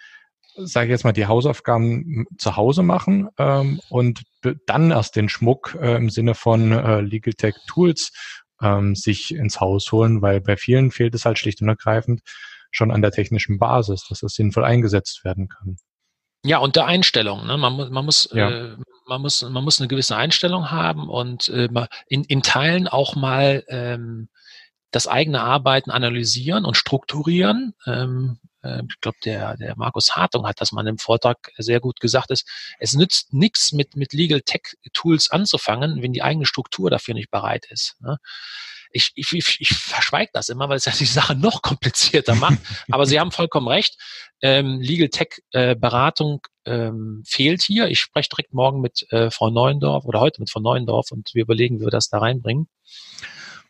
sage 0.57 0.87
ich 0.87 0.91
jetzt 0.91 1.05
mal, 1.05 1.13
die 1.13 1.27
Hausaufgaben 1.27 2.27
zu 2.39 2.57
Hause 2.57 2.83
machen 2.83 3.29
ähm, 3.39 3.81
und 3.89 4.23
dann 4.67 4.91
erst 4.91 5.17
den 5.17 5.29
Schmuck 5.29 5.77
äh, 5.81 5.97
im 5.97 6.11
Sinne 6.11 6.35
von 6.35 6.73
äh, 6.73 7.01
Legal 7.01 7.35
Tech 7.35 7.55
Tools 7.67 8.13
ähm, 8.61 8.95
sich 8.95 9.35
ins 9.35 9.61
Haus 9.61 9.91
holen, 9.93 10.23
weil 10.23 10.41
bei 10.41 10.57
vielen 10.57 10.91
fehlt 10.91 11.15
es 11.15 11.25
halt 11.25 11.39
schlicht 11.39 11.63
und 11.63 11.69
ergreifend 11.69 12.23
schon 12.71 12.91
an 12.91 13.03
der 13.03 13.13
technischen 13.13 13.59
Basis, 13.59 14.07
dass 14.09 14.21
das 14.21 14.35
sinnvoll 14.35 14.65
eingesetzt 14.65 15.25
werden 15.25 15.49
kann. 15.49 15.77
Ja, 16.45 16.59
und 16.59 16.77
der 16.77 16.87
Einstellung. 16.87 17.47
Ne? 17.47 17.57
Man, 17.59 17.75
muss, 17.75 17.91
man, 17.91 18.05
muss, 18.05 18.29
ja. 18.33 18.51
äh, 18.51 18.77
man, 19.07 19.21
muss, 19.21 19.43
man 19.43 19.63
muss 19.63 19.81
eine 19.81 19.89
gewisse 19.89 20.17
Einstellung 20.17 20.71
haben 20.71 21.09
und 21.09 21.49
äh, 21.49 21.69
in, 22.09 22.25
in 22.25 22.43
Teilen 22.43 22.89
auch 22.89 23.15
mal 23.15 23.65
ähm, 23.69 24.29
das 24.91 25.07
eigene 25.07 25.43
Arbeiten 25.43 25.91
analysieren 25.91 26.65
und 26.65 26.77
strukturieren. 26.77 27.75
Ähm, 27.87 28.39
äh, 28.63 28.83
ich 28.89 29.01
glaube, 29.01 29.19
der, 29.25 29.57
der 29.59 29.77
Markus 29.77 30.17
Hartung 30.17 30.47
hat 30.47 30.61
das 30.61 30.73
mal 30.73 30.87
im 30.87 30.99
Vortrag 30.99 31.53
sehr 31.59 31.81
gut 31.81 32.01
gesagt, 32.01 32.31
ist, 32.31 32.49
es 32.79 32.95
nützt 32.95 33.35
nichts 33.35 33.73
mit, 33.73 33.97
mit 33.97 34.15
Legal 34.15 34.41
Tech 34.41 34.63
Tools 34.95 35.31
anzufangen, 35.31 36.03
wenn 36.03 36.13
die 36.13 36.23
eigene 36.23 36.47
Struktur 36.47 36.91
dafür 36.91 37.15
nicht 37.15 37.31
bereit 37.31 37.67
ist. 37.71 37.97
Ne? 38.01 38.17
Ich, 38.93 39.13
ich, 39.15 39.33
ich, 39.61 39.69
verschweige 39.69 40.31
das 40.33 40.49
immer, 40.49 40.69
weil 40.69 40.77
es 40.77 40.85
ja 40.85 40.93
die 40.93 41.05
Sache 41.05 41.35
noch 41.35 41.63
komplizierter 41.63 42.35
macht. 42.35 42.59
Aber 42.91 43.07
Sie 43.07 43.19
haben 43.19 43.31
vollkommen 43.31 43.69
recht. 43.69 43.97
Ähm, 44.43 44.81
Legal 44.81 45.09
Tech 45.09 45.41
äh, 45.53 45.77
Beratung 45.77 46.41
ähm, 46.65 47.23
fehlt 47.27 47.63
hier. 47.63 47.89
Ich 47.89 48.01
spreche 48.01 48.29
direkt 48.29 48.53
morgen 48.53 48.81
mit 48.81 49.07
äh, 49.11 49.31
Frau 49.31 49.51
Neuendorf 49.51 50.05
oder 50.05 50.21
heute 50.21 50.41
mit 50.41 50.51
Frau 50.51 50.61
Neuendorf 50.61 51.13
und 51.13 51.31
wir 51.35 51.43
überlegen, 51.43 51.81
wie 51.81 51.85
wir 51.85 51.91
das 51.91 52.09
da 52.09 52.19
reinbringen. 52.19 52.69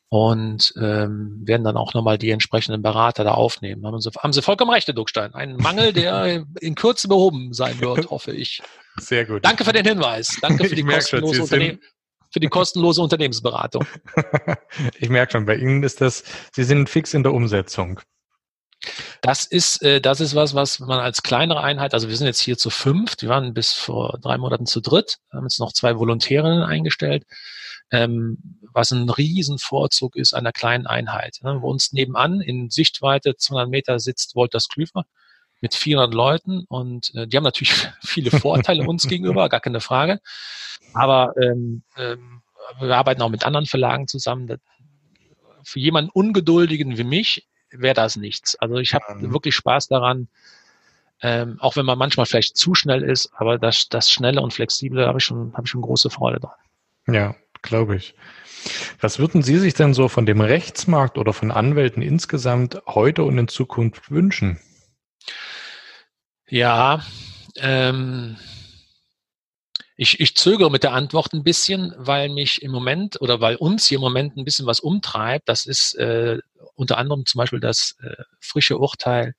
Und 0.09 0.75
ähm, 0.77 1.41
werden 1.45 1.63
dann 1.63 1.77
auch 1.77 1.95
nochmal 1.95 2.19
die 2.19 2.31
entsprechenden 2.31 2.83
Berater 2.83 3.23
da 3.23 3.33
aufnehmen. 3.33 3.87
Haben 3.87 4.01
Sie, 4.01 4.11
haben 4.19 4.33
Sie 4.33 4.43
vollkommen 4.43 4.73
recht, 4.73 4.89
Herr 4.89 4.95
Duckstein. 4.95 5.35
Ein 5.35 5.55
Mangel, 5.57 5.93
der 5.93 6.45
in 6.61 6.75
Kürze 6.75 7.07
behoben 7.07 7.53
sein 7.53 7.81
wird, 7.81 8.07
hoffe 8.11 8.33
ich. 8.33 8.61
Sehr 8.97 9.25
gut. 9.25 9.45
Danke 9.45 9.65
für 9.65 9.73
den 9.73 9.87
Hinweis. 9.87 10.37
Danke 10.41 10.65
für 10.65 10.75
die 10.75 10.83
kostenlose 10.83 11.43
Unternehmen 11.43 11.79
für 12.31 12.41
die 12.41 12.49
kostenlose 12.49 13.03
Unternehmensberatung. 13.03 13.87
ich 14.99 15.09
merke 15.09 15.33
schon, 15.33 15.47
bei 15.47 15.57
Ihnen 15.57 15.83
ist 15.83 16.01
das, 16.01 16.25
Sie 16.53 16.65
sind 16.65 16.89
fix 16.89 17.15
in 17.15 17.23
der 17.23 17.33
Umsetzung. 17.33 18.01
Das 19.21 19.45
ist, 19.45 19.83
äh, 19.83 20.01
das 20.01 20.21
ist 20.21 20.35
was, 20.35 20.55
was 20.55 20.79
man 20.79 21.01
als 21.01 21.23
kleinere 21.23 21.61
Einheit, 21.61 21.93
also 21.93 22.09
wir 22.09 22.17
sind 22.17 22.27
jetzt 22.27 22.41
hier 22.41 22.57
zu 22.57 22.71
fünf, 22.71 23.15
wir 23.21 23.29
waren 23.29 23.53
bis 23.53 23.73
vor 23.73 24.19
drei 24.23 24.39
Monaten 24.39 24.65
zu 24.65 24.81
dritt, 24.81 25.19
haben 25.31 25.45
jetzt 25.45 25.61
noch 25.61 25.73
zwei 25.73 25.99
Volontärinnen 25.99 26.63
eingestellt, 26.63 27.25
ähm, 27.91 28.39
was 28.73 28.93
ein 28.93 29.11
Riesenvorzug 29.11 30.17
ist 30.17 30.33
einer 30.33 30.53
kleinen 30.53 30.87
Einheit. 30.87 31.41
Ne? 31.43 31.59
Wo 31.61 31.71
uns 31.71 31.93
nebenan 31.93 32.41
in 32.41 32.71
Sichtweite 32.71 33.37
200 33.37 33.69
Meter 33.69 33.99
sitzt 33.99 34.35
Wolters 34.35 34.69
Klüver 34.69 35.05
mit 35.61 35.75
400 35.75 36.15
Leuten 36.15 36.65
und 36.69 37.15
äh, 37.15 37.27
die 37.27 37.37
haben 37.37 37.45
natürlich 37.45 37.89
viele 38.05 38.31
Vorteile 38.31 38.87
uns 38.87 39.07
gegenüber, 39.07 39.49
gar 39.49 39.61
keine 39.61 39.81
Frage. 39.81 40.21
Aber 40.95 41.35
ähm, 41.41 41.83
ähm, 41.97 42.43
wir 42.81 42.97
arbeiten 42.97 43.23
auch 43.23 43.29
mit 43.29 43.45
anderen 43.45 43.67
Verlagen 43.67 44.09
zusammen. 44.09 44.61
Für 45.63 45.79
jemanden 45.79 46.11
Ungeduldigen 46.11 46.97
wie 46.99 47.05
mich 47.05 47.47
wäre 47.71 47.95
das 47.95 48.17
nichts. 48.17 48.57
Also 48.57 48.77
ich 48.77 48.95
habe 48.95 49.15
mhm. 49.15 49.33
wirklich 49.33 49.55
Spaß 49.55 49.89
daran, 49.89 50.29
ähm, 51.23 51.59
auch 51.61 51.77
wenn 51.77 51.87
man 51.87 51.99
manchmal 51.99 52.27
vielleicht 52.27 52.57
zu 52.57 52.75
schnell 52.75 53.03
ist, 53.03 53.31
aber 53.35 53.59
das, 53.59 53.89
das 53.89 54.11
Schnelle 54.11 54.41
und 54.41 54.55
Flexible 54.55 55.07
habe 55.07 55.19
ich 55.19 55.25
schon, 55.25 55.53
habe 55.53 55.65
ich 55.65 55.71
schon 55.71 55.83
große 55.83 56.11
Freude 56.11 56.41
dran. 56.41 56.57
Ja, 57.07 57.35
glaube 57.63 57.97
ich. 57.97 58.15
Was 59.01 59.19
würden 59.19 59.43
Sie 59.43 59.59
sich 59.59 59.75
denn 59.75 59.95
so 59.95 60.09
von 60.09 60.27
dem 60.27 60.41
Rechtsmarkt 60.41 61.19
oder 61.19 61.33
von 61.33 61.51
Anwälten 61.51 62.03
insgesamt 62.03 62.83
heute 62.87 63.25
und 63.25 63.39
in 63.39 63.49
Zukunft 63.49 64.11
wünschen? 64.11 64.61
Ja, 66.51 67.01
ähm, 67.57 68.37
ich, 69.97 70.19
ich 70.19 70.37
zögere 70.37 70.71
mit 70.71 70.83
der 70.83 70.93
Antwort 70.93 71.33
ein 71.33 71.45
bisschen, 71.45 71.95
weil 71.97 72.29
mich 72.29 72.63
im 72.63 72.73
Moment 72.73 73.21
oder 73.21 73.41
weil 73.41 73.57
uns 73.57 73.87
hier 73.87 73.97
im 73.97 74.03
Moment 74.03 74.37
ein 74.37 74.45
bisschen 74.45 74.67
was 74.67 74.81
umtreibt. 74.81 75.49
Das 75.49 75.67
ist 75.67 75.95
äh, 75.95 76.39
unter 76.75 76.99
anderem 76.99 77.25
zum 77.25 77.39
Beispiel 77.39 77.61
das 77.61 77.97
äh, 78.03 78.23
frische 78.41 78.79
Urteil 78.79 79.35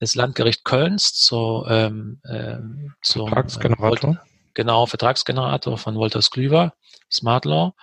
des 0.00 0.14
Landgericht 0.14 0.64
Kölns 0.64 1.14
zu, 1.14 1.64
ähm, 1.68 2.20
äh, 2.24 2.56
zum 3.02 3.28
Vertragsgenerator. 3.28 4.14
Äh, 4.14 4.28
genau, 4.54 4.86
Vertragsgenerator 4.86 5.78
von 5.78 5.94
Wolters 5.94 6.30
Klüver, 6.30 6.74
Smart 7.10 7.44
Law. 7.44 7.74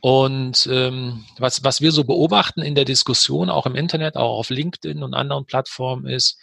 Und 0.00 0.68
ähm, 0.72 1.26
was, 1.38 1.64
was 1.64 1.80
wir 1.80 1.92
so 1.92 2.04
beobachten 2.04 2.62
in 2.62 2.76
der 2.76 2.84
Diskussion, 2.84 3.50
auch 3.50 3.66
im 3.66 3.74
Internet, 3.74 4.16
auch 4.16 4.38
auf 4.38 4.50
LinkedIn 4.50 5.02
und 5.02 5.14
anderen 5.14 5.44
Plattformen, 5.44 6.06
ist, 6.06 6.38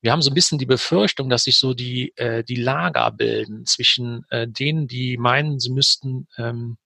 wir 0.00 0.12
haben 0.12 0.22
so 0.22 0.30
ein 0.30 0.34
bisschen 0.34 0.58
die 0.58 0.66
Befürchtung, 0.66 1.28
dass 1.28 1.44
sich 1.44 1.58
so 1.58 1.74
die, 1.74 2.12
äh, 2.16 2.44
die 2.44 2.56
Lager 2.56 3.10
bilden 3.10 3.66
zwischen 3.66 4.24
äh, 4.30 4.46
denen, 4.46 4.86
die 4.86 5.16
meinen, 5.16 5.58
sie 5.58 5.70
müssten 5.70 6.28
ähm, 6.36 6.78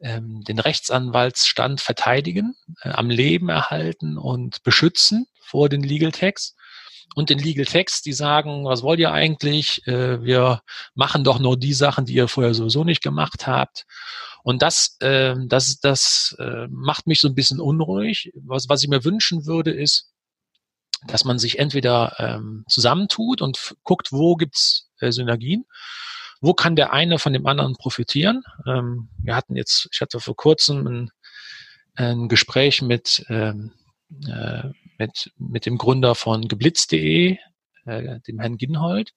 ähm, 0.00 0.42
den 0.44 0.58
Rechtsanwaltsstand 0.58 1.80
verteidigen, 1.80 2.54
äh, 2.82 2.90
am 2.90 3.10
Leben 3.10 3.48
erhalten 3.48 4.18
und 4.18 4.62
beschützen 4.62 5.26
vor 5.40 5.68
den 5.68 5.82
Legal 5.82 6.12
Techs 6.12 6.56
und 7.14 7.30
den 7.30 7.38
Legal 7.38 7.64
Techs, 7.64 8.02
die 8.02 8.12
sagen, 8.12 8.64
was 8.64 8.82
wollt 8.82 9.00
ihr 9.00 9.12
eigentlich? 9.12 9.86
Äh, 9.86 10.22
wir 10.22 10.62
machen 10.94 11.24
doch 11.24 11.38
nur 11.38 11.58
die 11.58 11.74
Sachen, 11.74 12.04
die 12.04 12.14
ihr 12.14 12.28
vorher 12.28 12.54
sowieso 12.54 12.84
nicht 12.84 13.02
gemacht 13.02 13.46
habt. 13.46 13.86
Und 14.42 14.62
das, 14.62 14.96
äh, 15.00 15.34
das, 15.46 15.80
das 15.80 16.36
äh, 16.38 16.68
macht 16.70 17.06
mich 17.06 17.20
so 17.20 17.28
ein 17.28 17.34
bisschen 17.34 17.60
unruhig. 17.60 18.32
Was, 18.34 18.68
was 18.68 18.82
ich 18.82 18.88
mir 18.88 19.04
wünschen 19.04 19.46
würde, 19.46 19.72
ist, 19.72 20.10
dass 21.06 21.24
man 21.24 21.38
sich 21.38 21.58
entweder 21.58 22.14
ähm, 22.18 22.64
zusammentut 22.68 23.42
und 23.42 23.76
guckt, 23.84 24.12
wo 24.12 24.36
gibt's 24.36 24.90
äh, 25.00 25.12
Synergien, 25.12 25.64
wo 26.40 26.54
kann 26.54 26.76
der 26.76 26.92
eine 26.92 27.18
von 27.18 27.32
dem 27.32 27.46
anderen 27.46 27.74
profitieren. 27.76 28.42
Ähm, 28.66 29.08
wir 29.22 29.34
hatten 29.34 29.56
jetzt, 29.56 29.88
ich 29.92 30.00
hatte 30.00 30.20
vor 30.20 30.36
kurzem 30.36 30.86
ein, 30.86 31.10
ein 31.94 32.28
Gespräch 32.28 32.82
mit, 32.82 33.24
ähm, 33.28 33.72
äh, 34.26 34.68
mit, 34.98 35.32
mit 35.38 35.66
dem 35.66 35.78
Gründer 35.78 36.14
von 36.14 36.48
geblitz.de, 36.48 37.38
äh, 37.86 38.20
dem 38.20 38.40
Herrn 38.40 38.56
Ginhold. 38.56 39.12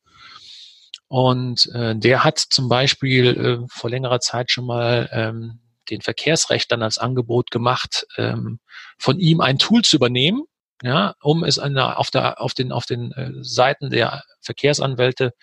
Und 1.08 1.70
äh, 1.74 1.96
der 1.96 2.24
hat 2.24 2.40
zum 2.40 2.70
Beispiel 2.70 3.28
äh, 3.28 3.68
vor 3.70 3.90
längerer 3.90 4.22
Zeit 4.22 4.50
schon 4.50 4.66
mal 4.66 5.10
ähm, 5.12 5.60
den 5.90 6.02
Verkehrsrechtern 6.02 6.82
als 6.82 6.98
Angebot 6.98 7.52
gemacht, 7.52 8.08
ähm, 8.18 8.60
von 8.98 9.20
ihm 9.20 9.42
ein 9.42 9.58
Tool 9.58 9.84
zu 9.84 9.98
übernehmen, 9.98 10.44
ja, 10.84 11.16
um 11.22 11.44
es 11.44 11.60
an 11.60 11.76
der, 11.76 12.00
auf, 12.00 12.10
der, 12.10 12.42
auf 12.42 12.54
den, 12.54 12.72
auf 12.72 12.86
den 12.86 13.12
äh, 13.12 13.32
Seiten 13.42 13.90
der 13.90 14.24
Verkehrsanwälte 14.42 15.34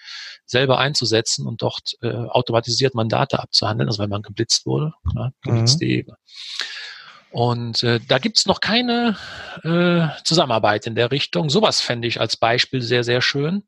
selber 0.45 0.79
einzusetzen 0.79 1.47
und 1.47 1.63
dort 1.63 1.97
äh, 2.03 2.09
automatisiert 2.09 2.95
Mandate 2.95 3.39
abzuhandeln, 3.41 3.89
also 3.89 4.03
wenn 4.03 4.11
man 4.11 4.23
geblitzt 4.23 4.67
wurde, 4.67 4.93
klar, 5.11 5.33
geblitzt.de. 5.43 6.05
Mhm. 6.05 6.15
Und 7.31 7.83
äh, 7.83 8.01
da 8.09 8.19
gibt's 8.19 8.47
noch 8.47 8.61
keine 8.61 9.17
äh, 9.63 10.09
Zusammenarbeit 10.25 10.87
in 10.87 10.95
der 10.95 11.11
Richtung. 11.11 11.51
Sowas 11.51 11.81
fände 11.81 12.09
ich 12.09 12.21
als 12.21 12.37
Beispiel 12.37 12.81
sehr, 12.81 13.05
sehr 13.05 13.21
schön. 13.21 13.65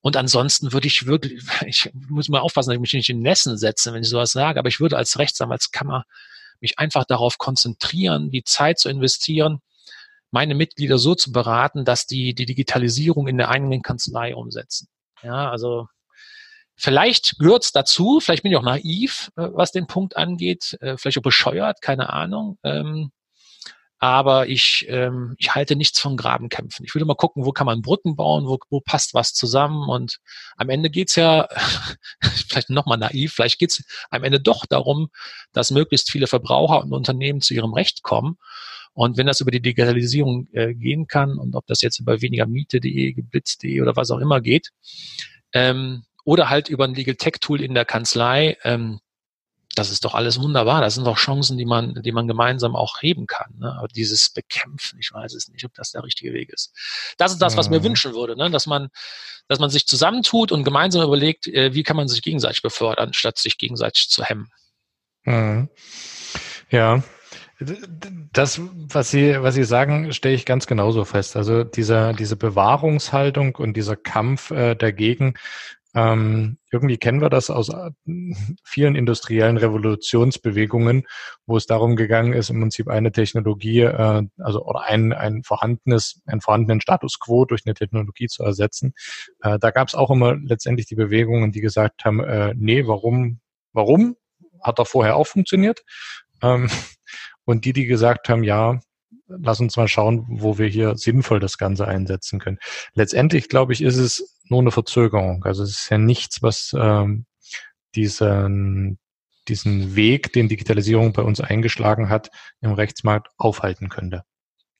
Und 0.00 0.16
ansonsten 0.16 0.72
würde 0.72 0.86
ich 0.86 1.06
wirklich, 1.06 1.42
ich 1.66 1.90
muss 1.92 2.28
mal 2.28 2.38
aufpassen, 2.38 2.70
dass 2.70 2.76
ich 2.76 2.80
mich 2.80 2.94
nicht 2.94 3.08
in 3.08 3.22
Nessen 3.22 3.58
setze, 3.58 3.92
wenn 3.92 4.02
ich 4.02 4.08
sowas 4.08 4.32
sage, 4.32 4.58
aber 4.58 4.68
ich 4.68 4.80
würde 4.80 4.96
als 4.96 5.18
Rechtsanwaltskammer 5.18 6.04
mich 6.60 6.78
einfach 6.78 7.04
darauf 7.04 7.38
konzentrieren, 7.38 8.30
die 8.30 8.44
Zeit 8.44 8.78
zu 8.78 8.88
investieren, 8.88 9.60
meine 10.36 10.54
Mitglieder 10.54 10.98
so 10.98 11.14
zu 11.14 11.32
beraten, 11.32 11.86
dass 11.86 12.04
die 12.04 12.34
die 12.34 12.44
Digitalisierung 12.44 13.26
in 13.26 13.38
der 13.38 13.48
eigenen 13.48 13.80
Kanzlei 13.80 14.36
umsetzen. 14.36 14.86
Ja, 15.22 15.50
also 15.50 15.88
vielleicht 16.76 17.38
gehört's 17.38 17.72
dazu, 17.72 18.20
vielleicht 18.20 18.42
bin 18.42 18.52
ich 18.52 18.58
auch 18.58 18.62
naiv, 18.62 19.30
äh, 19.36 19.48
was 19.54 19.72
den 19.72 19.86
Punkt 19.86 20.14
angeht, 20.18 20.76
äh, 20.82 20.98
vielleicht 20.98 21.16
auch 21.16 21.22
bescheuert, 21.22 21.80
keine 21.80 22.12
Ahnung. 22.12 22.58
Ähm, 22.64 23.12
aber 23.98 24.46
ich, 24.48 24.84
ähm, 24.90 25.36
ich 25.38 25.54
halte 25.54 25.74
nichts 25.74 26.00
von 26.00 26.18
Grabenkämpfen. 26.18 26.84
Ich 26.84 26.94
würde 26.94 27.06
mal 27.06 27.14
gucken, 27.14 27.46
wo 27.46 27.52
kann 27.52 27.64
man 27.64 27.80
Brücken 27.80 28.14
bauen, 28.14 28.44
wo, 28.44 28.58
wo 28.68 28.82
passt 28.82 29.14
was 29.14 29.32
zusammen. 29.32 29.88
Und 29.88 30.18
am 30.58 30.68
Ende 30.68 30.90
geht's 30.90 31.16
ja, 31.16 31.48
vielleicht 32.20 32.68
nochmal 32.68 32.98
naiv, 32.98 33.32
vielleicht 33.32 33.58
geht's 33.58 33.82
am 34.10 34.22
Ende 34.22 34.38
doch 34.38 34.66
darum, 34.66 35.08
dass 35.54 35.70
möglichst 35.70 36.10
viele 36.10 36.26
Verbraucher 36.26 36.82
und 36.82 36.92
Unternehmen 36.92 37.40
zu 37.40 37.54
ihrem 37.54 37.72
Recht 37.72 38.02
kommen. 38.02 38.36
Und 38.96 39.18
wenn 39.18 39.26
das 39.26 39.42
über 39.42 39.50
die 39.50 39.60
Digitalisierung 39.60 40.48
äh, 40.52 40.74
gehen 40.74 41.06
kann 41.06 41.36
und 41.36 41.54
ob 41.54 41.66
das 41.66 41.82
jetzt 41.82 42.00
über 42.00 42.22
weniger 42.22 42.46
Miete.de, 42.46 43.12
geblitzt.de 43.12 43.82
oder 43.82 43.94
was 43.94 44.10
auch 44.10 44.20
immer 44.20 44.40
geht, 44.40 44.70
ähm, 45.52 46.04
oder 46.24 46.48
halt 46.48 46.70
über 46.70 46.84
ein 46.84 46.94
Legal 46.94 47.16
Tech 47.16 47.34
Tool 47.42 47.60
in 47.60 47.74
der 47.74 47.84
Kanzlei, 47.84 48.56
ähm, 48.64 49.00
das 49.74 49.90
ist 49.90 50.06
doch 50.06 50.14
alles 50.14 50.40
wunderbar. 50.40 50.80
Das 50.80 50.94
sind 50.94 51.06
doch 51.06 51.18
Chancen, 51.18 51.58
die 51.58 51.66
man, 51.66 52.00
die 52.02 52.10
man 52.10 52.26
gemeinsam 52.26 52.74
auch 52.74 53.02
heben 53.02 53.26
kann. 53.26 53.52
Ne? 53.58 53.70
Aber 53.76 53.88
dieses 53.88 54.30
Bekämpfen, 54.30 54.98
ich 54.98 55.12
weiß 55.12 55.34
es 55.34 55.48
nicht, 55.48 55.66
ob 55.66 55.74
das 55.74 55.90
der 55.90 56.02
richtige 56.02 56.32
Weg 56.32 56.50
ist. 56.50 56.72
Das 57.18 57.32
ist 57.32 57.42
das, 57.42 57.58
was 57.58 57.68
mir 57.68 57.80
mhm. 57.80 57.84
wünschen 57.84 58.14
würde, 58.14 58.34
ne? 58.34 58.50
dass 58.50 58.66
man, 58.66 58.88
dass 59.46 59.58
man 59.58 59.68
sich 59.68 59.86
zusammentut 59.86 60.52
und 60.52 60.64
gemeinsam 60.64 61.02
überlegt, 61.02 61.48
äh, 61.48 61.74
wie 61.74 61.82
kann 61.82 61.96
man 61.96 62.08
sich 62.08 62.22
gegenseitig 62.22 62.62
befördern, 62.62 63.12
statt 63.12 63.36
sich 63.36 63.58
gegenseitig 63.58 64.08
zu 64.08 64.24
hemmen. 64.24 64.48
Mhm. 65.24 65.68
Ja, 66.70 67.04
das, 68.32 68.60
was 68.60 69.10
Sie, 69.10 69.36
was 69.40 69.54
Sie 69.54 69.64
sagen, 69.64 70.12
stelle 70.12 70.34
ich 70.34 70.44
ganz 70.44 70.66
genauso 70.66 71.04
fest. 71.04 71.36
Also 71.36 71.64
dieser, 71.64 72.12
diese 72.12 72.36
Bewahrungshaltung 72.36 73.54
und 73.56 73.76
dieser 73.76 73.96
Kampf 73.96 74.50
äh, 74.50 74.74
dagegen, 74.74 75.34
ähm, 75.96 76.58
irgendwie 76.70 76.98
kennen 76.98 77.22
wir 77.22 77.30
das 77.30 77.48
aus 77.48 77.70
äh, 77.70 77.90
vielen 78.62 78.96
industriellen 78.96 79.56
Revolutionsbewegungen, 79.56 81.06
wo 81.46 81.56
es 81.56 81.64
darum 81.64 81.96
gegangen 81.96 82.34
ist, 82.34 82.50
im 82.50 82.60
Prinzip 82.60 82.88
eine 82.88 83.12
Technologie, 83.12 83.80
äh, 83.80 84.22
also 84.36 84.62
oder 84.62 84.82
ein, 84.82 85.14
ein 85.14 85.42
vorhandenes, 85.42 86.20
einen 86.26 86.42
vorhandenen 86.42 86.82
Status 86.82 87.18
quo 87.18 87.46
durch 87.46 87.62
eine 87.64 87.72
Technologie 87.72 88.26
zu 88.26 88.42
ersetzen. 88.42 88.92
Äh, 89.40 89.58
da 89.58 89.70
gab 89.70 89.88
es 89.88 89.94
auch 89.94 90.10
immer 90.10 90.36
letztendlich 90.36 90.86
die 90.86 90.96
Bewegungen, 90.96 91.50
die 91.50 91.62
gesagt 91.62 92.04
haben, 92.04 92.20
äh, 92.22 92.52
nee, 92.54 92.86
warum, 92.86 93.40
warum? 93.72 94.16
Hat 94.62 94.78
doch 94.78 94.86
vorher 94.86 95.16
auch 95.16 95.26
funktioniert. 95.26 95.82
Ähm, 96.42 96.68
und 97.46 97.64
die, 97.64 97.72
die 97.72 97.86
gesagt 97.86 98.28
haben, 98.28 98.44
ja, 98.44 98.80
lass 99.28 99.60
uns 99.60 99.76
mal 99.76 99.88
schauen, 99.88 100.26
wo 100.28 100.58
wir 100.58 100.68
hier 100.68 100.96
sinnvoll 100.96 101.40
das 101.40 101.58
Ganze 101.58 101.88
einsetzen 101.88 102.38
können. 102.38 102.58
Letztendlich, 102.94 103.48
glaube 103.48 103.72
ich, 103.72 103.82
ist 103.82 103.96
es 103.96 104.38
nur 104.44 104.60
eine 104.60 104.70
Verzögerung. 104.70 105.44
Also 105.44 105.62
es 105.62 105.70
ist 105.70 105.90
ja 105.90 105.98
nichts, 105.98 106.42
was 106.42 106.74
ähm, 106.78 107.24
diesen, 107.94 108.98
diesen 109.48 109.96
Weg, 109.96 110.32
den 110.32 110.48
Digitalisierung 110.48 111.12
bei 111.12 111.22
uns 111.22 111.40
eingeschlagen 111.40 112.08
hat, 112.08 112.30
im 112.60 112.72
Rechtsmarkt 112.72 113.28
aufhalten 113.38 113.88
könnte. 113.88 114.22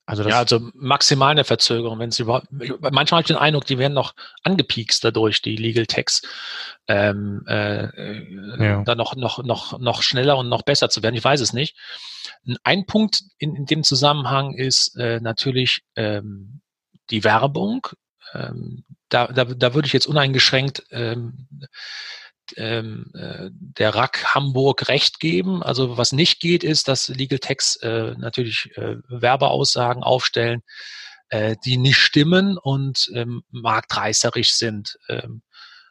Also 0.07 0.23
ja, 0.23 0.38
also 0.38 0.71
maximal 0.75 1.33
eine 1.33 1.42
Verzögerung, 1.42 1.99
wenn 1.99 2.12
sie 2.12 2.23
überhaupt. 2.23 2.47
Manchmal 2.51 3.19
habe 3.19 3.23
ich 3.23 3.27
den 3.27 3.37
Eindruck, 3.37 3.66
die 3.66 3.79
werden 3.79 3.92
noch 3.92 4.14
angepiekst 4.45 5.05
dadurch, 5.05 5.42
die 5.42 5.57
Legal 5.57 5.87
Techs, 5.87 6.23
ähm, 6.87 7.42
äh, 7.49 8.64
ja. 8.64 8.85
da 8.85 8.95
noch 8.95 9.16
noch 9.16 9.42
noch 9.42 9.81
noch 9.81 10.03
schneller 10.03 10.38
und 10.38 10.49
noch 10.49 10.62
besser 10.62 10.88
zu 10.90 11.03
werden. 11.03 11.16
Ich 11.16 11.25
weiß 11.25 11.40
es 11.40 11.53
nicht. 11.53 11.77
Ein 12.62 12.87
Punkt 12.87 13.25
in, 13.38 13.57
in 13.57 13.66
dem 13.66 13.83
Zusammenhang 13.83 14.55
ist 14.55 14.97
äh, 14.97 15.19
natürlich 15.21 15.83
ähm, 15.97 16.61
die 17.11 17.25
Werbung. 17.25 17.88
Ähm, 18.33 18.85
da, 19.09 19.27
da, 19.27 19.45
da 19.45 19.75
würde 19.75 19.87
ich 19.87 19.92
jetzt 19.92 20.07
uneingeschränkt 20.07 20.85
ähm, 20.90 21.49
ähm, 22.57 23.11
äh, 23.15 23.51
der 23.53 23.95
RAK 23.95 24.35
Hamburg 24.35 24.89
recht 24.89 25.21
geben. 25.21 25.63
Also 25.63 25.97
was 25.97 26.13
nicht 26.13 26.41
geht, 26.41 26.65
ist, 26.65 26.89
dass 26.89 27.09
Legal 27.09 27.39
Techs 27.39 27.77
äh, 27.77 28.15
natürlich 28.17 28.71
äh, 28.77 28.97
Werbeaussagen 29.09 30.03
aufstellen, 30.03 30.63
äh, 31.29 31.57
die 31.65 31.77
nicht 31.77 31.99
stimmen 31.99 32.59
und 32.59 33.11
ähm, 33.15 33.43
marktreißerisch 33.51 34.55
sind. 34.55 34.99
Ähm, 35.09 35.43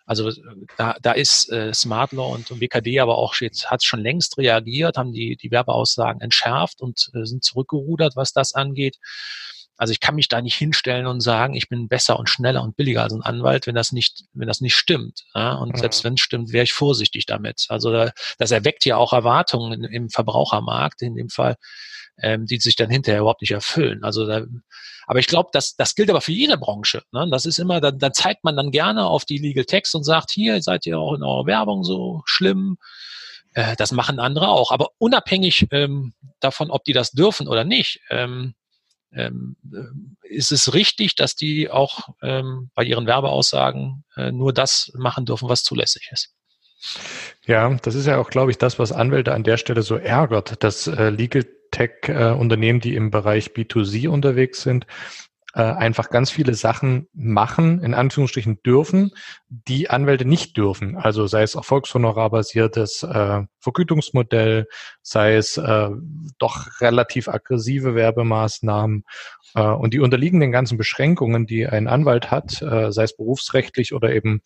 also 0.05 0.31
da, 0.77 0.95
da 1.01 1.11
ist 1.13 1.51
äh, 1.51 1.73
Smart 1.73 2.11
Law 2.11 2.33
und, 2.33 2.51
und 2.51 2.61
WKD 2.61 2.99
aber 2.99 3.17
auch 3.17 3.35
jetzt 3.39 3.71
hat 3.71 3.83
schon 3.83 4.01
längst 4.01 4.37
reagiert, 4.37 4.97
haben 4.97 5.11
die, 5.11 5.35
die 5.35 5.49
Werbeaussagen 5.49 6.21
entschärft 6.21 6.81
und 6.81 7.09
äh, 7.13 7.25
sind 7.25 7.43
zurückgerudert, 7.43 8.15
was 8.15 8.31
das 8.31 8.53
angeht. 8.53 8.97
Also 9.77 9.91
ich 9.91 9.99
kann 9.99 10.15
mich 10.15 10.29
da 10.29 10.41
nicht 10.41 10.55
hinstellen 10.55 11.05
und 11.05 11.21
sagen, 11.21 11.53
ich 11.53 11.67
bin 11.67 11.87
besser 11.87 12.17
und 12.17 12.29
schneller 12.29 12.63
und 12.63 12.77
billiger 12.77 13.03
als 13.03 13.13
ein 13.13 13.21
Anwalt, 13.21 13.67
wenn 13.67 13.75
das 13.75 13.91
nicht, 13.91 14.23
wenn 14.33 14.47
das 14.47 14.61
nicht 14.61 14.75
stimmt. 14.75 15.25
Ja? 15.33 15.53
Und 15.53 15.73
mhm. 15.73 15.79
selbst 15.79 16.03
wenn 16.03 16.13
es 16.13 16.21
stimmt, 16.21 16.53
wäre 16.53 16.63
ich 16.63 16.73
vorsichtig 16.73 17.25
damit. 17.25 17.65
Also 17.69 17.91
da, 17.91 18.11
das 18.37 18.51
erweckt 18.51 18.85
ja 18.85 18.97
auch 18.97 19.11
Erwartungen 19.11 19.83
im 19.83 20.09
Verbrauchermarkt 20.09 21.01
in 21.01 21.15
dem 21.15 21.29
Fall, 21.29 21.55
ähm, 22.21 22.45
die 22.45 22.59
sich 22.59 22.75
dann 22.75 22.89
hinterher 22.89 23.21
überhaupt 23.21 23.41
nicht 23.41 23.51
erfüllen. 23.51 24.03
Also 24.03 24.25
da, 24.25 24.45
aber 25.07 25.19
ich 25.19 25.27
glaube, 25.27 25.49
das, 25.51 25.75
das 25.75 25.95
gilt 25.95 26.09
aber 26.09 26.21
für 26.21 26.31
jede 26.31 26.57
Branche. 26.57 27.03
Ne? 27.11 27.27
Das 27.29 27.45
ist 27.45 27.59
immer, 27.59 27.81
da, 27.81 27.91
da 27.91 28.11
zeigt 28.11 28.43
man 28.43 28.55
dann 28.55 28.71
gerne 28.71 29.05
auf 29.05 29.25
die 29.25 29.37
Legal 29.37 29.65
Text 29.65 29.93
und 29.95 30.03
sagt, 30.03 30.31
hier 30.31 30.61
seid 30.61 30.85
ihr 30.85 30.99
auch 30.99 31.13
in 31.13 31.23
eurer 31.23 31.45
Werbung 31.45 31.83
so 31.83 32.21
schlimm. 32.25 32.77
Äh, 33.53 33.75
das 33.75 33.91
machen 33.91 34.19
andere 34.19 34.47
auch. 34.47 34.71
Aber 34.71 34.89
unabhängig 34.97 35.67
ähm, 35.71 36.13
davon, 36.39 36.71
ob 36.71 36.83
die 36.85 36.93
das 36.93 37.11
dürfen 37.11 37.47
oder 37.47 37.63
nicht, 37.63 37.99
ähm, 38.09 38.55
ähm, 39.15 39.55
äh, 39.73 40.27
ist 40.27 40.51
es 40.51 40.73
richtig, 40.73 41.15
dass 41.15 41.35
die 41.35 41.69
auch 41.69 42.09
ähm, 42.21 42.69
bei 42.75 42.83
ihren 42.83 43.07
Werbeaussagen 43.07 44.03
äh, 44.15 44.31
nur 44.31 44.53
das 44.53 44.91
machen 44.95 45.25
dürfen, 45.25 45.49
was 45.49 45.63
zulässig 45.63 46.09
ist. 46.11 46.33
Ja, 47.45 47.73
das 47.81 47.95
ist 47.95 48.05
ja 48.05 48.17
auch, 48.17 48.29
glaube 48.29 48.51
ich, 48.51 48.57
das, 48.57 48.79
was 48.79 48.91
Anwälte 48.91 49.33
an 49.33 49.43
der 49.43 49.57
Stelle 49.57 49.81
so 49.81 49.95
ärgert, 49.95 50.63
dass 50.63 50.87
äh, 50.87 51.09
Legal 51.09 51.45
Tech-Unternehmen, 51.71 52.79
äh, 52.79 52.81
die 52.81 52.95
im 52.95 53.11
Bereich 53.11 53.49
B2C 53.49 54.07
unterwegs 54.07 54.61
sind, 54.61 54.85
äh, 55.55 55.61
einfach 55.61 56.09
ganz 56.09 56.29
viele 56.29 56.53
Sachen 56.53 57.07
machen, 57.13 57.81
in 57.81 57.93
Anführungsstrichen 57.93 58.61
dürfen, 58.63 59.11
die 59.47 59.89
Anwälte 59.89 60.25
nicht 60.25 60.57
dürfen. 60.57 60.97
Also 60.97 61.27
sei 61.27 61.43
es 61.43 61.55
erfolgshonorarbasiertes 61.55 63.03
äh, 63.03 63.43
Vergütungsmodell, 63.59 64.67
sei 65.01 65.35
es 65.35 65.55
äh, 65.55 65.89
doch 66.39 66.81
relativ 66.81 67.29
aggressive 67.29 67.95
Werbemaßnahmen. 67.95 69.05
Äh, 69.55 69.61
und 69.61 69.93
die 69.93 70.01
unterliegen 70.01 70.41
den 70.41 70.51
ganzen 70.51 70.77
Beschränkungen, 70.77 71.45
die 71.45 71.65
ein 71.65 71.87
Anwalt 71.87 72.31
hat, 72.31 72.61
äh, 72.61 72.91
sei 72.91 73.03
es 73.03 73.15
berufsrechtlich 73.15 73.93
oder 73.93 74.13
eben 74.13 74.41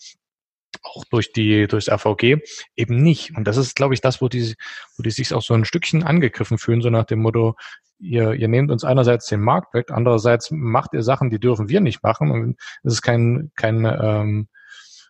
auch 0.82 1.04
durch 1.12 1.32
die 1.32 1.68
durchs 1.68 1.90
RVG 1.90 2.38
eben 2.76 3.02
nicht. 3.02 3.36
Und 3.36 3.46
das 3.46 3.58
ist, 3.58 3.76
glaube 3.76 3.94
ich, 3.94 4.02
das, 4.02 4.22
wo 4.22 4.30
die, 4.30 4.56
wo 4.98 5.04
die 5.04 5.12
sich 5.12 5.34
auch 5.34 5.42
so 5.42 5.54
ein 5.54 5.66
Stückchen 5.66 6.04
angegriffen 6.04 6.58
fühlen, 6.58 6.82
so 6.82 6.90
nach 6.90 7.06
dem 7.06 7.20
Motto, 7.20 7.56
ihr, 8.00 8.34
ihr 8.34 8.48
nehmt 8.48 8.72
uns 8.72 8.84
einerseits 8.84 9.28
den 9.28 9.42
Markt 9.42 9.74
weg, 9.74 9.92
andererseits 9.92 10.52
macht 10.52 10.94
ihr 10.94 11.04
Sachen, 11.04 11.30
die 11.30 11.40
dürfen 11.40 11.70
wir 11.70 11.82
nicht 11.82 12.04
machen. 12.04 12.32
Und 12.32 12.58
es 12.84 12.94
ist 12.94 13.02
kein, 13.02 13.52
kein 13.56 13.86
ähm, 13.86 14.48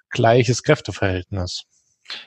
gleiches 0.10 0.64
Kräfteverhältnis. 0.64 1.66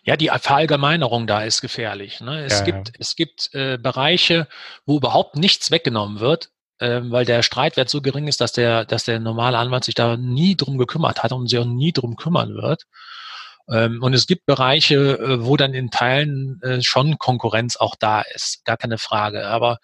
Ja, 0.04 0.16
die 0.16 0.28
Verallgemeinerung 0.28 1.26
da 1.26 1.42
ist 1.42 1.60
gefährlich. 1.60 2.20
Ne? 2.20 2.44
Es 2.44 2.60
ja, 2.60 2.64
gibt, 2.64 2.88
ja. 2.88 2.94
es 2.98 3.16
gibt 3.16 3.50
äh, 3.52 3.78
Bereiche, 3.78 4.46
wo 4.86 4.96
überhaupt 4.96 5.36
nichts 5.36 5.72
weggenommen 5.72 6.20
wird, 6.20 6.50
äh, 6.78 7.00
weil 7.04 7.24
der 7.24 7.42
Streitwert 7.42 7.88
so 7.88 8.00
gering 8.00 8.28
ist, 8.28 8.40
dass 8.40 8.52
der, 8.52 8.84
dass 8.84 9.04
der 9.04 9.18
normale 9.18 9.58
Anwalt 9.58 9.84
sich 9.84 9.96
da 9.96 10.16
nie 10.16 10.56
drum 10.56 10.78
gekümmert 10.78 11.22
hat 11.24 11.32
und 11.32 11.48
sich 11.48 11.58
auch 11.58 11.64
nie 11.64 11.92
drum 11.92 12.16
kümmern 12.16 12.54
wird. 12.54 12.84
Ähm, 13.68 14.02
und 14.02 14.14
es 14.14 14.26
gibt 14.26 14.46
Bereiche, 14.46 15.18
äh, 15.18 15.44
wo 15.44 15.56
dann 15.56 15.74
in 15.74 15.90
Teilen 15.90 16.60
äh, 16.62 16.82
schon 16.82 17.18
Konkurrenz 17.18 17.76
auch 17.76 17.96
da 17.96 18.22
ist, 18.22 18.64
gar 18.64 18.76
keine 18.76 18.98
Frage. 18.98 19.46
Aber 19.46 19.78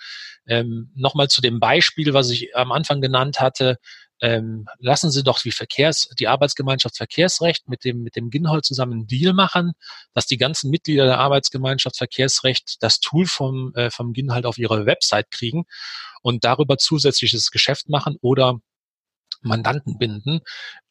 ähm, 0.46 0.90
nochmal 0.94 1.28
zu 1.28 1.40
dem 1.40 1.60
Beispiel, 1.60 2.14
was 2.14 2.30
ich 2.30 2.56
am 2.56 2.72
Anfang 2.72 3.00
genannt 3.00 3.40
hatte. 3.40 3.78
Ähm, 4.20 4.66
lassen 4.80 5.12
Sie 5.12 5.22
doch 5.22 5.40
die 5.40 5.52
Verkehrs, 5.52 6.08
die 6.18 6.26
Arbeitsgemeinschaft 6.26 6.96
Verkehrsrecht 6.96 7.68
mit 7.68 7.84
dem, 7.84 8.02
mit 8.02 8.16
dem 8.16 8.30
Ginhold 8.30 8.64
zusammen 8.64 8.92
einen 8.92 9.06
Deal 9.06 9.32
machen, 9.32 9.74
dass 10.12 10.26
die 10.26 10.38
ganzen 10.38 10.70
Mitglieder 10.70 11.04
der 11.04 11.18
Arbeitsgemeinschaft 11.18 11.96
Verkehrsrecht 11.96 12.78
das 12.80 12.98
Tool 12.98 13.26
vom, 13.26 13.72
äh, 13.74 13.90
vom 13.90 14.12
Ginhold 14.12 14.44
auf 14.44 14.58
ihre 14.58 14.86
Website 14.86 15.30
kriegen 15.30 15.66
und 16.20 16.44
darüber 16.44 16.78
zusätzliches 16.78 17.52
Geschäft 17.52 17.88
machen 17.88 18.16
oder 18.20 18.58
Mandanten 19.40 19.98
binden, 19.98 20.40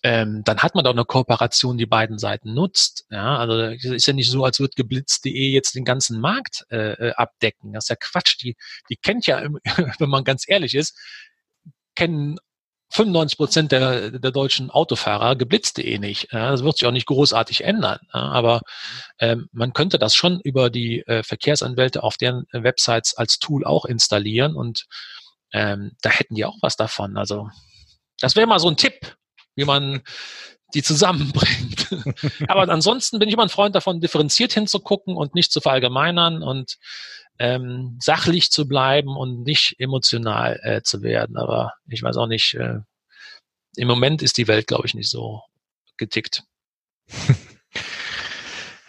ähm, 0.04 0.44
dann 0.46 0.60
hat 0.60 0.76
man 0.76 0.84
doch 0.84 0.92
eine 0.92 1.06
Kooperation, 1.06 1.78
die 1.78 1.86
beiden 1.86 2.18
Seiten 2.20 2.54
nutzt. 2.54 3.06
Ja, 3.10 3.38
also 3.38 3.60
es 3.60 3.86
ist 3.86 4.08
ja 4.08 4.14
nicht 4.14 4.30
so, 4.30 4.44
als 4.44 4.60
würde 4.60 4.74
geblitzt.de 4.76 5.52
jetzt 5.52 5.76
den 5.76 5.86
ganzen 5.86 6.20
Markt 6.20 6.66
äh, 6.70 6.94
äh, 6.94 7.14
abdecken. 7.14 7.74
Das 7.74 7.86
ist 7.86 7.90
ja 7.90 7.96
Quatsch. 7.96 8.38
Die, 8.42 8.56
die 8.90 8.96
kennt 8.96 9.28
ja, 9.28 9.42
wenn 10.00 10.10
man 10.10 10.24
ganz 10.24 10.46
ehrlich 10.48 10.76
ist, 10.76 10.98
kennen 11.96 12.38
95 12.90 13.38
Prozent 13.38 13.72
der, 13.72 14.12
der 14.12 14.32
deutschen 14.32 14.70
Autofahrer 14.70 15.36
geblitzt.de 15.36 16.00
nicht. 16.00 16.32
Ja, 16.32 16.52
das 16.52 16.64
wird 16.64 16.78
sich 16.78 16.88
auch 16.88 16.92
nicht 16.92 17.08
großartig 17.08 17.64
ändern. 17.64 18.00
Ja, 18.14 18.22
aber 18.22 18.62
ähm, 19.20 19.50
man 19.52 19.74
könnte 19.74 20.00
das 20.00 20.16
schon 20.16 20.40
über 20.42 20.70
die 20.70 21.02
äh, 21.06 21.24
Verkehrsanwälte 21.24 22.04
auf 22.04 22.18
deren 22.18 22.46
Websites 22.52 23.16
als 23.16 23.40
Tool 23.40 23.66
auch 23.66 23.86
installieren 23.86 24.56
und 24.56 24.86
ähm, 25.52 25.92
da 26.02 26.10
hätten 26.10 26.36
die 26.36 26.46
auch 26.46 26.58
was 26.62 26.76
davon. 26.76 27.18
Also 27.18 27.50
das 28.20 28.36
wäre 28.36 28.48
mal 28.48 28.60
so 28.60 28.70
ein 28.70 28.78
Tipp, 28.78 29.16
wie 29.56 29.66
man 29.66 30.02
die 30.74 30.84
zusammenbringt. 30.84 31.88
Aber 32.48 32.70
ansonsten 32.72 33.20
bin 33.20 33.30
ich 33.30 33.34
immer 33.34 33.44
ein 33.44 33.50
Freund 33.50 33.76
davon, 33.76 34.02
differenziert 34.02 34.54
hinzugucken 34.54 35.16
und 35.16 35.34
nicht 35.34 35.52
zu 35.52 35.62
verallgemeinern. 35.62 36.44
Und 36.44 36.78
ähm, 37.40 37.98
sachlich 38.02 38.52
zu 38.52 38.68
bleiben 38.68 39.16
und 39.16 39.44
nicht 39.44 39.76
emotional 39.80 40.60
äh, 40.64 40.82
zu 40.82 41.02
werden. 41.02 41.38
Aber 41.38 41.74
ich 41.88 42.02
weiß 42.02 42.18
auch 42.18 42.28
nicht, 42.28 42.56
äh, 42.56 42.80
im 43.76 43.88
Moment 43.88 44.22
ist 44.22 44.38
die 44.38 44.48
Welt, 44.48 44.68
glaube 44.68 44.88
ich, 44.88 44.94
nicht 44.94 45.10
so 45.10 45.42
getickt. 45.98 46.44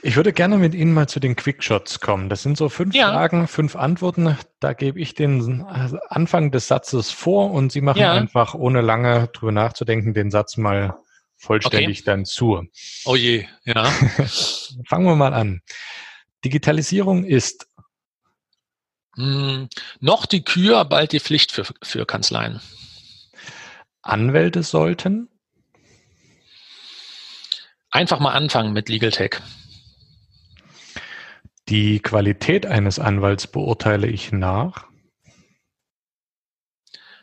Ich 0.00 0.14
würde 0.14 0.32
gerne 0.32 0.58
mit 0.58 0.74
Ihnen 0.74 0.94
mal 0.94 1.08
zu 1.08 1.18
den 1.18 1.34
Quickshots 1.34 1.98
kommen. 1.98 2.28
Das 2.28 2.42
sind 2.42 2.56
so 2.56 2.68
fünf 2.68 2.94
ja. 2.94 3.11
Fragen, 3.11 3.48
fünf 3.48 3.74
Antworten. 3.74 4.37
Da 4.61 4.72
gebe 4.72 5.00
ich 5.00 5.14
den 5.14 5.62
Anfang 5.62 6.52
des 6.52 6.68
Satzes 6.68 7.11
vor 7.11 7.50
und 7.50 7.72
Sie 7.72 7.80
machen 7.80 8.00
ja. 8.00 8.12
einfach, 8.12 8.54
ohne 8.54 8.80
lange 8.80 9.28
drüber 9.32 9.52
nachzudenken, 9.52 10.14
den 10.14 10.30
Satz 10.30 10.56
mal 10.56 10.96
vollständig 11.37 11.98
okay. 11.98 12.06
dann 12.06 12.24
zu. 12.24 12.64
Oh 13.06 13.16
je, 13.16 13.46
ja. 13.64 13.84
Fangen 14.87 15.06
wir 15.06 15.16
mal 15.16 15.34
an. 15.34 15.62
Digitalisierung 16.44 17.24
ist 17.24 17.66
hm, 19.16 19.68
noch 19.98 20.26
die 20.26 20.44
Kür, 20.44 20.84
bald 20.84 21.12
die 21.12 21.20
Pflicht 21.20 21.50
für, 21.50 21.64
für 21.82 22.06
Kanzleien. 22.06 22.61
Anwälte 24.02 24.62
sollten 24.62 25.28
einfach 27.90 28.20
mal 28.20 28.32
anfangen 28.32 28.72
mit 28.72 28.88
Legal 28.88 29.11
Tech. 29.11 29.40
Die 31.68 32.00
Qualität 32.00 32.64
eines 32.64 32.98
Anwalts 32.98 33.46
beurteile 33.46 34.07
ich 34.07 34.33
nach. 34.33 34.88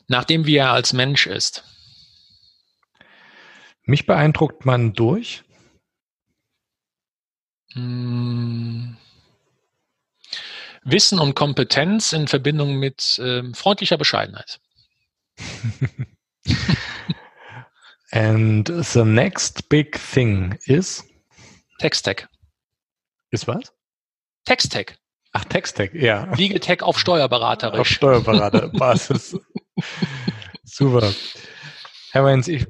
Nachdem 0.08 0.46
wie 0.46 0.58
er 0.58 0.72
als 0.72 0.94
Mensch 0.94 1.26
ist. 1.26 1.64
Mich 3.86 4.06
beeindruckt 4.06 4.64
man 4.66 4.94
durch. 4.94 5.44
Hm. 7.74 8.98
Wissen 10.84 11.20
und 11.20 11.34
Kompetenz 11.34 12.14
in 12.14 12.28
Verbindung 12.28 12.78
mit 12.78 13.20
ähm, 13.24 13.56
freundlicher 13.56 13.98
Bescheidenheit. 13.98 14.60
And 18.12 18.68
the 18.68 19.04
next 19.04 19.68
big 19.70 20.00
thing 20.00 20.60
is? 20.66 21.04
Text-Tech. 21.80 22.28
Ist 23.32 23.48
was? 23.48 23.75
Textech. 24.46 24.96
Ach, 25.34 25.44
Textech, 25.46 25.94
ja. 25.94 26.34
Legal 26.36 26.60
Tech 26.60 26.82
auf 26.82 26.98
Steuerberaterisch. 26.98 27.80
Auf 27.80 27.88
Steuerberaterbasis. 27.88 29.38
Super. 30.64 31.12
Herr 32.12 32.24
Weins, 32.24 32.48
ich, 32.48 32.66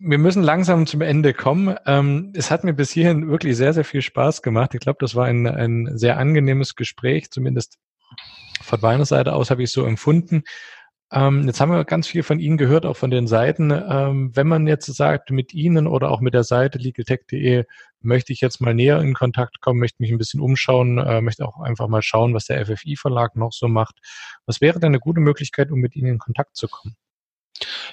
wir 0.00 0.18
müssen 0.18 0.42
langsam 0.42 0.86
zum 0.86 1.00
Ende 1.00 1.34
kommen. 1.34 1.76
Ähm, 1.86 2.32
es 2.34 2.50
hat 2.50 2.64
mir 2.64 2.72
bis 2.72 2.90
hierhin 2.90 3.28
wirklich 3.28 3.56
sehr, 3.56 3.72
sehr 3.72 3.84
viel 3.84 4.02
Spaß 4.02 4.42
gemacht. 4.42 4.74
Ich 4.74 4.80
glaube, 4.80 4.98
das 5.00 5.14
war 5.14 5.26
ein, 5.26 5.46
ein 5.46 5.96
sehr 5.96 6.18
angenehmes 6.18 6.74
Gespräch, 6.74 7.30
zumindest 7.30 7.78
von 8.60 8.80
meiner 8.80 9.04
Seite 9.04 9.34
aus 9.34 9.50
habe 9.50 9.62
ich 9.62 9.68
es 9.68 9.74
so 9.74 9.84
empfunden. 9.84 10.42
Ähm, 11.10 11.46
jetzt 11.46 11.60
haben 11.60 11.72
wir 11.72 11.84
ganz 11.84 12.06
viel 12.06 12.22
von 12.22 12.38
Ihnen 12.38 12.58
gehört, 12.58 12.84
auch 12.84 12.96
von 12.96 13.10
den 13.10 13.26
Seiten. 13.26 13.70
Ähm, 13.70 14.30
wenn 14.34 14.46
man 14.46 14.66
jetzt 14.66 14.86
sagt, 14.86 15.30
mit 15.30 15.54
Ihnen 15.54 15.86
oder 15.86 16.10
auch 16.10 16.20
mit 16.20 16.34
der 16.34 16.44
Seite 16.44 16.78
legaltech.de 16.78 17.64
möchte 18.00 18.32
ich 18.32 18.40
jetzt 18.40 18.60
mal 18.60 18.74
näher 18.74 19.00
in 19.00 19.14
Kontakt 19.14 19.60
kommen, 19.60 19.80
möchte 19.80 20.00
mich 20.00 20.10
ein 20.10 20.18
bisschen 20.18 20.40
umschauen, 20.40 20.98
äh, 20.98 21.20
möchte 21.20 21.46
auch 21.46 21.60
einfach 21.60 21.88
mal 21.88 22.02
schauen, 22.02 22.34
was 22.34 22.46
der 22.46 22.64
FFI-Verlag 22.64 23.36
noch 23.36 23.52
so 23.52 23.68
macht. 23.68 23.96
Was 24.46 24.60
wäre 24.60 24.80
denn 24.80 24.88
eine 24.88 25.00
gute 25.00 25.20
Möglichkeit, 25.20 25.70
um 25.70 25.80
mit 25.80 25.96
Ihnen 25.96 26.12
in 26.12 26.18
Kontakt 26.18 26.56
zu 26.56 26.68
kommen? 26.68 26.96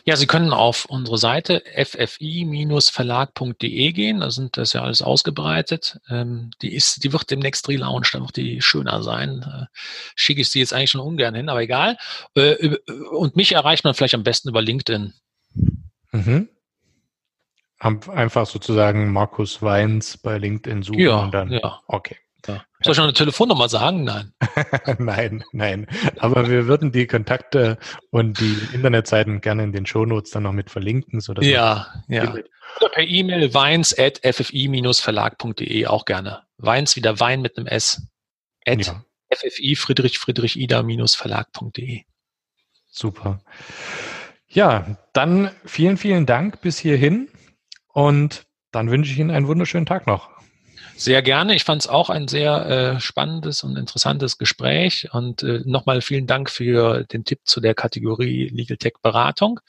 Ja, 0.05 0.15
Sie 0.15 0.27
können 0.27 0.53
auf 0.53 0.85
unsere 0.85 1.17
Seite 1.17 1.63
ffi-verlag.de 1.75 3.91
gehen. 3.91 4.19
Da 4.19 4.29
sind 4.29 4.57
das 4.57 4.73
ja 4.73 4.83
alles 4.83 5.01
ausgebreitet. 5.01 5.99
Ähm, 6.09 6.51
die 6.61 6.75
ist, 6.75 7.03
die 7.03 7.11
wird 7.11 7.31
demnächst 7.31 7.67
relaunched, 7.67 8.13
da 8.13 8.21
wird 8.21 8.37
die 8.37 8.61
schöner 8.61 9.01
sein. 9.01 9.41
Äh, 9.41 9.65
schicke 10.15 10.41
ich 10.41 10.49
sie 10.49 10.59
jetzt 10.59 10.73
eigentlich 10.73 10.91
schon 10.91 11.01
ungern 11.01 11.33
hin, 11.33 11.49
aber 11.49 11.61
egal. 11.61 11.97
Äh, 12.35 12.77
und 13.11 13.35
mich 13.35 13.53
erreicht 13.53 13.83
man 13.83 13.95
vielleicht 13.95 14.13
am 14.13 14.21
besten 14.23 14.49
über 14.49 14.61
LinkedIn. 14.61 15.15
Mhm. 16.11 16.49
Einfach 17.79 18.45
sozusagen 18.45 19.11
Markus 19.11 19.61
Weins 19.61 20.17
bei 20.17 20.37
LinkedIn 20.37 20.81
suchen 20.81 20.99
ja, 20.99 21.17
und 21.17 21.33
dann. 21.33 21.51
Ja. 21.51 21.81
Okay. 21.87 22.17
Ja. 22.47 22.63
Soll 22.81 22.91
ich 22.93 22.97
noch 22.97 23.05
eine 23.05 23.13
Telefonnummer 23.13 23.69
sagen? 23.69 24.03
Nein. 24.03 24.33
nein, 24.99 25.43
nein. 25.51 25.87
Aber 26.19 26.49
wir 26.49 26.67
würden 26.67 26.91
die 26.91 27.07
Kontakte 27.07 27.77
und 28.11 28.39
die 28.39 28.57
Internetseiten 28.73 29.41
gerne 29.41 29.63
in 29.63 29.71
den 29.71 29.85
Shownotes 29.85 30.31
dann 30.31 30.43
noch 30.43 30.51
mit 30.51 30.69
verlinken. 30.69 31.19
Sodass 31.19 31.45
ja, 31.45 31.87
ja. 32.07 32.33
Oder 32.79 32.89
per 32.89 33.03
E-Mail 33.03 33.53
weins 33.53 33.97
at 33.97 34.19
ffi-verlag.de 34.23 35.87
auch 35.87 36.05
gerne. 36.05 36.43
Weins 36.57 36.95
wieder 36.95 37.19
Wein 37.19 37.41
mit 37.41 37.57
einem 37.57 37.67
S. 37.67 38.07
At 38.65 38.85
ja. 38.85 39.03
ffi 39.31 39.75
Friedrich 39.75 40.19
Friedrich 40.19 40.57
Ida-verlag.de. 40.57 42.03
Super. 42.91 43.41
Ja, 44.47 44.97
dann 45.13 45.51
vielen, 45.65 45.97
vielen 45.97 46.25
Dank 46.25 46.61
bis 46.61 46.77
hierhin 46.79 47.27
und 47.95 48.45
dann 48.71 48.91
wünsche 48.91 49.13
ich 49.13 49.19
Ihnen 49.19 49.31
einen 49.31 49.47
wunderschönen 49.47 49.85
Tag 49.85 50.05
noch. 50.05 50.29
Sehr 50.97 51.21
gerne. 51.21 51.55
Ich 51.55 51.63
fand 51.63 51.81
es 51.81 51.87
auch 51.87 52.09
ein 52.09 52.27
sehr 52.27 52.65
äh, 52.65 52.99
spannendes 52.99 53.63
und 53.63 53.77
interessantes 53.77 54.37
Gespräch. 54.37 55.07
Und 55.13 55.43
äh, 55.43 55.61
nochmal 55.65 56.01
vielen 56.01 56.27
Dank 56.27 56.49
für 56.49 57.05
den 57.05 57.23
Tipp 57.23 57.39
zu 57.45 57.61
der 57.61 57.73
Kategorie 57.73 58.49
Legal 58.49 58.75
Tech 58.75 58.95
Beratung. 59.01 59.61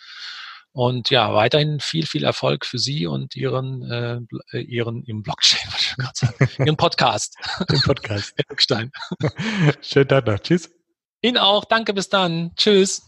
Und 0.73 1.09
ja, 1.11 1.33
weiterhin 1.35 1.79
viel, 1.79 2.05
viel 2.05 2.25
Erfolg 2.25 2.67
für 2.67 2.79
Sie 2.79 3.07
und 3.07 3.37
Ihren, 3.37 3.89
äh, 3.89 4.19
äh 4.53 4.61
Ihren, 4.61 5.05
Ihren 5.05 5.23
Blockchain, 5.23 5.61
was 5.73 5.83
ich 5.83 5.97
gerade 5.97 6.13
sagen, 6.15 6.67
Ihren 6.67 6.77
Podcast. 6.77 7.37
Den 7.71 7.81
Podcast. 7.81 8.35
Rückstein. 8.51 8.91
Schönen 9.83 10.09
Tag 10.09 10.27
noch. 10.27 10.41
Tschüss. 10.41 10.69
Ihnen 11.23 11.39
auch. 11.39 11.65
Danke. 11.65 11.95
Bis 11.95 12.09
dann. 12.09 12.51
Tschüss. 12.57 13.03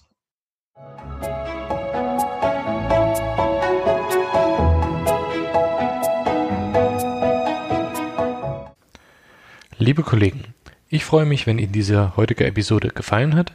Liebe 9.80 10.02
Kollegen, 10.02 10.42
ich 10.88 11.04
freue 11.04 11.24
mich, 11.24 11.46
wenn 11.46 11.60
Ihnen 11.60 11.70
diese 11.70 12.16
heutige 12.16 12.44
Episode 12.44 12.88
gefallen 12.88 13.36
hat. 13.36 13.52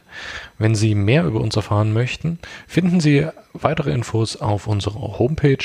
Wenn 0.56 0.74
Sie 0.74 0.94
mehr 0.94 1.26
über 1.26 1.42
uns 1.42 1.54
erfahren 1.54 1.92
möchten, 1.92 2.38
finden 2.66 3.00
Sie 3.00 3.26
weitere 3.52 3.90
Infos 3.90 4.36
auf 4.36 4.66
unserer 4.66 5.18
Homepage 5.18 5.58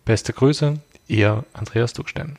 Beste 0.05 0.33
Grüße, 0.33 0.79
Ihr 1.09 1.44
Andreas 1.53 1.92
Duckstein. 1.92 2.38